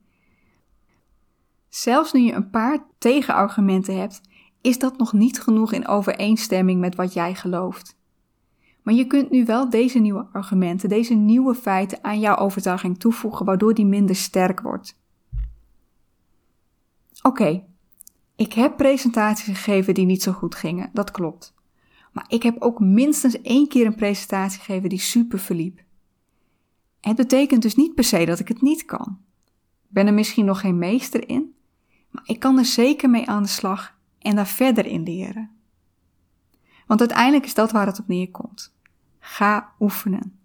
Zelfs 1.69 2.11
nu 2.11 2.19
je 2.19 2.33
een 2.33 2.49
paar 2.49 2.85
tegenargumenten 2.97 3.99
hebt, 3.99 4.21
is 4.61 4.79
dat 4.79 4.97
nog 4.97 5.13
niet 5.13 5.41
genoeg 5.41 5.73
in 5.73 5.87
overeenstemming 5.87 6.79
met 6.79 6.95
wat 6.95 7.13
jij 7.13 7.35
gelooft. 7.35 7.97
Maar 8.83 8.93
je 8.93 9.07
kunt 9.07 9.29
nu 9.29 9.45
wel 9.45 9.69
deze 9.69 9.99
nieuwe 9.99 10.27
argumenten, 10.31 10.89
deze 10.89 11.13
nieuwe 11.13 11.55
feiten 11.55 12.03
aan 12.03 12.19
jouw 12.19 12.35
overtuiging 12.35 12.99
toevoegen, 12.99 13.45
waardoor 13.45 13.73
die 13.73 13.85
minder 13.85 14.15
sterk 14.15 14.61
wordt. 14.61 14.99
Oké, 17.21 17.69
ik 18.35 18.53
heb 18.53 18.77
presentaties 18.77 19.45
gegeven 19.45 19.93
die 19.93 20.05
niet 20.05 20.23
zo 20.23 20.31
goed 20.31 20.55
gingen, 20.55 20.89
dat 20.93 21.11
klopt. 21.11 21.53
Maar 22.11 22.25
ik 22.27 22.43
heb 22.43 22.61
ook 22.61 22.79
minstens 22.79 23.41
één 23.41 23.67
keer 23.67 23.85
een 23.85 23.95
presentatie 23.95 24.59
gegeven 24.59 24.89
die 24.89 24.99
super 24.99 25.39
verliep. 25.39 25.79
Het 27.01 27.15
betekent 27.15 27.61
dus 27.61 27.75
niet 27.75 27.95
per 27.95 28.03
se 28.03 28.25
dat 28.25 28.39
ik 28.39 28.47
het 28.47 28.61
niet 28.61 28.85
kan. 28.85 29.19
Ik 29.83 29.97
ben 29.97 30.07
er 30.07 30.13
misschien 30.13 30.45
nog 30.45 30.59
geen 30.59 30.77
meester 30.77 31.29
in, 31.29 31.55
maar 32.09 32.23
ik 32.25 32.39
kan 32.39 32.57
er 32.57 32.65
zeker 32.65 33.09
mee 33.09 33.29
aan 33.29 33.43
de 33.43 33.49
slag 33.49 33.97
en 34.19 34.35
daar 34.35 34.47
verder 34.47 34.85
in 34.85 35.03
leren. 35.03 35.49
Want 36.87 36.99
uiteindelijk 36.99 37.45
is 37.45 37.53
dat 37.53 37.71
waar 37.71 37.85
het 37.85 37.99
op 37.99 38.07
neerkomt. 38.07 38.73
Ga 39.19 39.73
oefenen. 39.79 40.39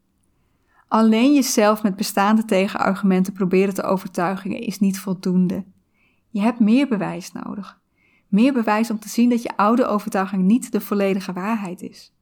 Alleen 0.88 1.34
jezelf 1.34 1.82
met 1.82 1.96
bestaande 1.96 2.44
tegenargumenten 2.44 3.32
proberen 3.32 3.74
te 3.74 3.82
overtuigen 3.82 4.50
is 4.50 4.78
niet 4.78 4.98
voldoende. 4.98 5.64
Je 6.36 6.42
hebt 6.42 6.60
meer 6.60 6.88
bewijs 6.88 7.32
nodig. 7.32 7.80
Meer 8.28 8.52
bewijs 8.52 8.90
om 8.90 8.98
te 8.98 9.08
zien 9.08 9.28
dat 9.30 9.42
je 9.42 9.56
oude 9.56 9.86
overtuiging 9.86 10.42
niet 10.42 10.72
de 10.72 10.80
volledige 10.80 11.32
waarheid 11.32 11.82
is. 11.82 12.12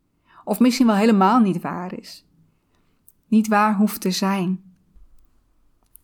Of 0.44 0.61
misschien 0.61 0.87
wel 0.87 0.96
helemaal 0.96 1.40
niet 1.40 1.61
waar 1.61 1.98
is. 1.98 2.27
Niet 3.29 3.48
waar 3.48 3.77
hoeft 3.77 4.00
te 4.00 4.11
zijn. 4.11 4.62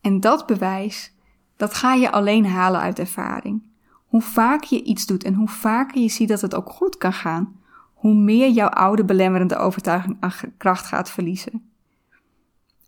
En 0.01 0.19
dat 0.19 0.45
bewijs, 0.45 1.13
dat 1.55 1.73
ga 1.73 1.93
je 1.93 2.11
alleen 2.11 2.45
halen 2.45 2.81
uit 2.81 2.99
ervaring. 2.99 3.63
Hoe 4.05 4.21
vaak 4.21 4.63
je 4.63 4.83
iets 4.83 5.05
doet 5.05 5.23
en 5.23 5.33
hoe 5.33 5.49
vaker 5.49 6.01
je 6.01 6.09
ziet 6.09 6.29
dat 6.29 6.41
het 6.41 6.55
ook 6.55 6.69
goed 6.69 6.97
kan 6.97 7.13
gaan, 7.13 7.59
hoe 7.93 8.13
meer 8.13 8.49
jouw 8.49 8.69
oude 8.69 9.05
belemmerende 9.05 9.57
overtuiging 9.57 10.17
aan 10.19 10.33
kracht 10.57 10.85
gaat 10.85 11.11
verliezen. 11.11 11.71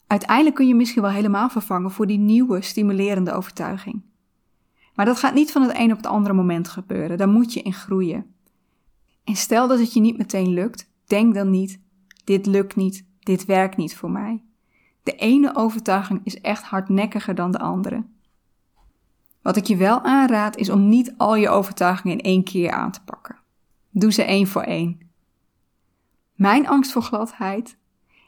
Uiteindelijk 0.07 0.55
kun 0.55 0.67
je 0.67 0.75
misschien 0.75 1.01
wel 1.01 1.11
helemaal 1.11 1.49
vervangen 1.49 1.91
voor 1.91 2.07
die 2.07 2.19
nieuwe 2.19 2.61
stimulerende 2.61 3.33
overtuiging. 3.33 4.11
Maar 4.93 5.05
dat 5.05 5.19
gaat 5.19 5.33
niet 5.33 5.51
van 5.51 5.61
het 5.61 5.77
een 5.77 5.91
op 5.91 5.97
het 5.97 6.05
andere 6.05 6.33
moment 6.33 6.67
gebeuren, 6.67 7.17
daar 7.17 7.29
moet 7.29 7.53
je 7.53 7.61
in 7.61 7.73
groeien. 7.73 8.25
En 9.23 9.35
stel 9.35 9.67
dat 9.67 9.79
het 9.79 9.93
je 9.93 9.99
niet 9.99 10.17
meteen 10.17 10.53
lukt, 10.53 10.89
denk 11.05 11.33
dan 11.33 11.49
niet: 11.49 11.79
dit 12.23 12.45
lukt 12.45 12.75
niet, 12.75 13.05
dit 13.19 13.45
werkt 13.45 13.77
niet 13.77 13.95
voor 13.95 14.11
mij. 14.11 14.43
De 15.03 15.15
ene 15.15 15.55
overtuiging 15.55 16.21
is 16.23 16.41
echt 16.41 16.63
hardnekkiger 16.63 17.35
dan 17.35 17.51
de 17.51 17.59
andere. 17.59 18.03
Wat 19.41 19.55
ik 19.55 19.65
je 19.65 19.75
wel 19.75 20.01
aanraad 20.01 20.57
is 20.57 20.69
om 20.69 20.89
niet 20.89 21.13
al 21.17 21.35
je 21.35 21.49
overtuigingen 21.49 22.17
in 22.17 22.23
één 22.23 22.43
keer 22.43 22.71
aan 22.71 22.91
te 22.91 23.03
pakken. 23.03 23.35
Doe 23.89 24.11
ze 24.11 24.23
één 24.23 24.47
voor 24.47 24.61
één. 24.61 24.99
Mijn 26.33 26.67
angst 26.67 26.91
voor 26.91 27.01
gladheid, 27.01 27.77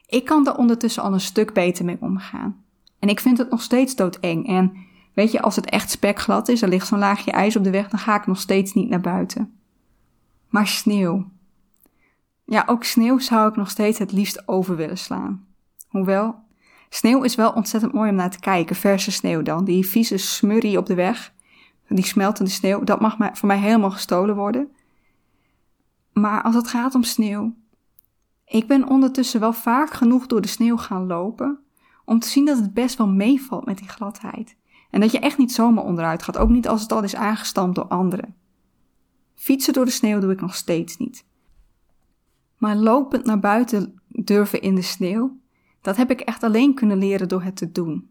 ik 0.07 0.25
kan 0.25 0.43
daar 0.43 0.57
ondertussen 0.57 1.03
al 1.03 1.13
een 1.13 1.19
stuk 1.19 1.53
beter 1.53 1.85
mee 1.85 1.97
omgaan. 1.99 2.63
En 2.99 3.09
ik 3.09 3.19
vind 3.19 3.37
het 3.37 3.49
nog 3.49 3.61
steeds 3.61 3.95
doodeng. 3.95 4.47
En 4.47 4.84
weet 5.15 5.31
je, 5.31 5.41
als 5.41 5.55
het 5.55 5.69
echt 5.69 5.91
spekglad 5.91 6.47
is, 6.47 6.61
er 6.61 6.69
ligt 6.69 6.87
zo'n 6.87 6.99
laagje 6.99 7.31
ijs 7.31 7.55
op 7.55 7.63
de 7.63 7.69
weg, 7.69 7.89
dan 7.89 7.99
ga 7.99 8.15
ik 8.15 8.27
nog 8.27 8.39
steeds 8.39 8.73
niet 8.73 8.89
naar 8.89 9.01
buiten. 9.01 9.59
Maar 10.49 10.67
sneeuw. 10.67 11.31
Ja, 12.45 12.63
ook 12.65 12.83
sneeuw 12.83 13.19
zou 13.19 13.49
ik 13.49 13.55
nog 13.55 13.69
steeds 13.69 13.99
het 13.99 14.11
liefst 14.11 14.47
over 14.47 14.75
willen 14.75 14.97
slaan. 14.97 15.45
Hoewel, 15.87 16.35
sneeuw 16.89 17.23
is 17.23 17.35
wel 17.35 17.51
ontzettend 17.51 17.93
mooi 17.93 18.09
om 18.09 18.15
naar 18.15 18.31
te 18.31 18.39
kijken, 18.39 18.75
verse 18.75 19.11
sneeuw 19.11 19.41
dan. 19.41 19.65
Die 19.65 19.87
vieze 19.87 20.17
smurrie 20.17 20.77
op 20.77 20.85
de 20.85 20.95
weg, 20.95 21.33
die 21.87 22.05
smeltende 22.05 22.51
sneeuw, 22.51 22.83
dat 22.83 23.01
mag 23.01 23.17
voor 23.33 23.47
mij 23.47 23.59
helemaal 23.59 23.91
gestolen 23.91 24.35
worden. 24.35 24.69
Maar 26.13 26.43
als 26.43 26.55
het 26.55 26.67
gaat 26.67 26.95
om 26.95 27.03
sneeuw, 27.03 27.53
ik 28.45 28.67
ben 28.67 28.87
ondertussen 28.87 29.39
wel 29.39 29.53
vaak 29.53 29.93
genoeg 29.93 30.27
door 30.27 30.41
de 30.41 30.47
sneeuw 30.47 30.77
gaan 30.77 31.07
lopen 31.07 31.59
om 32.05 32.19
te 32.19 32.27
zien 32.27 32.45
dat 32.45 32.57
het 32.57 32.73
best 32.73 32.97
wel 32.97 33.07
meevalt 33.07 33.65
met 33.65 33.77
die 33.77 33.89
gladheid. 33.89 34.55
En 34.95 35.01
dat 35.01 35.11
je 35.11 35.19
echt 35.19 35.37
niet 35.37 35.51
zomaar 35.51 35.83
onderuit 35.83 36.23
gaat, 36.23 36.37
ook 36.37 36.49
niet 36.49 36.67
als 36.67 36.81
het 36.81 36.91
al 36.91 37.03
is 37.03 37.15
aangestampt 37.15 37.75
door 37.75 37.87
anderen. 37.87 38.35
Fietsen 39.33 39.73
door 39.73 39.85
de 39.85 39.91
sneeuw 39.91 40.19
doe 40.19 40.31
ik 40.31 40.41
nog 40.41 40.55
steeds 40.55 40.97
niet. 40.97 41.25
Maar 42.57 42.75
lopend 42.75 43.25
naar 43.25 43.39
buiten 43.39 44.01
durven 44.07 44.61
in 44.61 44.75
de 44.75 44.81
sneeuw, 44.81 45.39
dat 45.81 45.95
heb 45.95 46.11
ik 46.11 46.21
echt 46.21 46.43
alleen 46.43 46.73
kunnen 46.73 46.97
leren 46.97 47.27
door 47.27 47.41
het 47.41 47.55
te 47.55 47.71
doen. 47.71 48.09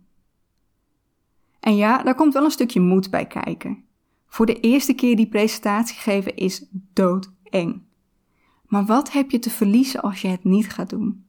En 1.60 1.76
ja, 1.76 2.02
daar 2.02 2.14
komt 2.14 2.32
wel 2.34 2.44
een 2.44 2.50
stukje 2.50 2.80
moed 2.80 3.10
bij 3.10 3.26
kijken. 3.26 3.84
Voor 4.26 4.46
de 4.46 4.60
eerste 4.60 4.94
keer 4.94 5.16
die 5.16 5.28
presentatie 5.28 5.96
geven 5.96 6.36
is 6.36 6.66
doodeng. 6.70 7.82
Maar 8.66 8.84
wat 8.84 9.12
heb 9.12 9.30
je 9.30 9.38
te 9.38 9.50
verliezen 9.50 10.02
als 10.02 10.20
je 10.20 10.28
het 10.28 10.44
niet 10.44 10.70
gaat 10.70 10.90
doen? 10.90 11.26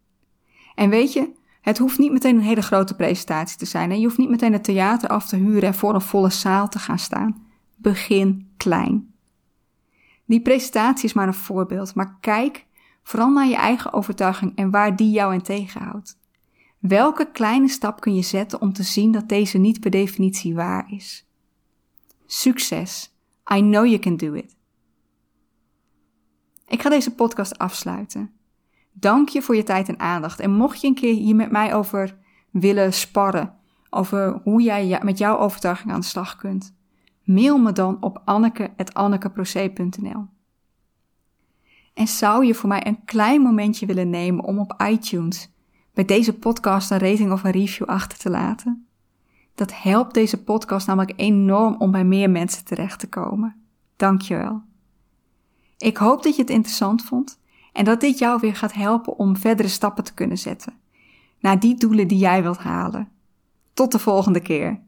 En 0.75 0.89
weet 0.89 1.13
je, 1.13 1.31
het 1.65 1.77
hoeft 1.77 1.97
niet 1.97 2.11
meteen 2.11 2.35
een 2.35 2.41
hele 2.41 2.61
grote 2.61 2.95
presentatie 2.95 3.57
te 3.57 3.65
zijn. 3.65 3.91
En 3.91 3.99
je 3.99 4.05
hoeft 4.05 4.17
niet 4.17 4.29
meteen 4.29 4.53
het 4.53 4.63
theater 4.63 5.09
af 5.09 5.27
te 5.27 5.35
huren 5.35 5.63
en 5.63 5.73
voor 5.73 5.93
een 5.93 6.01
volle 6.01 6.29
zaal 6.29 6.69
te 6.69 6.79
gaan 6.79 6.99
staan. 6.99 7.47
Begin 7.75 8.53
klein. 8.57 9.13
Die 10.25 10.41
presentatie 10.41 11.05
is 11.05 11.13
maar 11.13 11.27
een 11.27 11.33
voorbeeld, 11.33 11.95
maar 11.95 12.17
kijk 12.19 12.65
vooral 13.03 13.29
naar 13.29 13.47
je 13.47 13.55
eigen 13.55 13.93
overtuiging 13.93 14.55
en 14.55 14.69
waar 14.69 14.95
die 14.95 15.11
jou 15.11 15.33
in 15.33 15.41
tegenhoudt. 15.41 16.17
Welke 16.79 17.31
kleine 17.31 17.67
stap 17.67 18.01
kun 18.01 18.15
je 18.15 18.21
zetten 18.21 18.61
om 18.61 18.73
te 18.73 18.83
zien 18.83 19.11
dat 19.11 19.29
deze 19.29 19.57
niet 19.57 19.79
per 19.79 19.91
definitie 19.91 20.55
waar 20.55 20.91
is? 20.91 21.25
Succes! 22.25 23.13
I 23.53 23.59
know 23.59 23.85
you 23.85 23.99
can 23.99 24.17
do 24.17 24.33
it. 24.33 24.55
Ik 26.67 26.81
ga 26.81 26.89
deze 26.89 27.15
podcast 27.15 27.57
afsluiten. 27.57 28.31
Dank 28.99 29.29
je 29.29 29.41
voor 29.41 29.55
je 29.55 29.63
tijd 29.63 29.87
en 29.87 29.99
aandacht. 29.99 30.39
En 30.39 30.51
mocht 30.51 30.81
je 30.81 30.87
een 30.87 30.93
keer 30.93 31.13
hier 31.13 31.35
met 31.35 31.51
mij 31.51 31.73
over 31.73 32.17
willen 32.51 32.93
sparren, 32.93 33.53
over 33.89 34.41
hoe 34.43 34.61
jij 34.61 34.99
met 35.03 35.17
jouw 35.17 35.37
overtuiging 35.37 35.91
aan 35.91 35.99
de 35.99 36.05
slag 36.05 36.35
kunt, 36.35 36.75
mail 37.23 37.57
me 37.57 37.71
dan 37.71 37.97
op 38.01 38.21
anneke.annekeproce.nl. 38.25 40.25
En 41.93 42.07
zou 42.07 42.45
je 42.45 42.55
voor 42.55 42.69
mij 42.69 42.87
een 42.87 43.03
klein 43.05 43.41
momentje 43.41 43.85
willen 43.85 44.09
nemen 44.09 44.43
om 44.43 44.59
op 44.59 44.83
iTunes 44.89 45.49
bij 45.93 46.05
deze 46.05 46.33
podcast 46.33 46.91
een 46.91 46.99
rating 46.99 47.31
of 47.31 47.43
een 47.43 47.51
review 47.51 47.87
achter 47.87 48.17
te 48.17 48.29
laten? 48.29 48.87
Dat 49.55 49.81
helpt 49.81 50.13
deze 50.13 50.43
podcast 50.43 50.87
namelijk 50.87 51.13
enorm 51.15 51.75
om 51.77 51.91
bij 51.91 52.03
meer 52.03 52.29
mensen 52.29 52.65
terecht 52.65 52.99
te 52.99 53.09
komen. 53.09 53.55
Dankjewel. 53.95 54.61
Ik 55.77 55.97
hoop 55.97 56.23
dat 56.23 56.35
je 56.35 56.41
het 56.41 56.51
interessant 56.51 57.03
vond 57.03 57.39
en 57.75 57.85
dat 57.85 58.01
dit 58.01 58.19
jou 58.19 58.39
weer 58.41 58.55
gaat 58.55 58.73
helpen 58.73 59.17
om 59.17 59.37
verdere 59.37 59.67
stappen 59.67 60.03
te 60.03 60.13
kunnen 60.13 60.37
zetten 60.37 60.73
naar 61.39 61.59
die 61.59 61.75
doelen 61.75 62.07
die 62.07 62.17
jij 62.17 62.43
wilt 62.43 62.57
halen. 62.57 63.09
Tot 63.73 63.91
de 63.91 63.99
volgende 63.99 64.39
keer. 64.39 64.79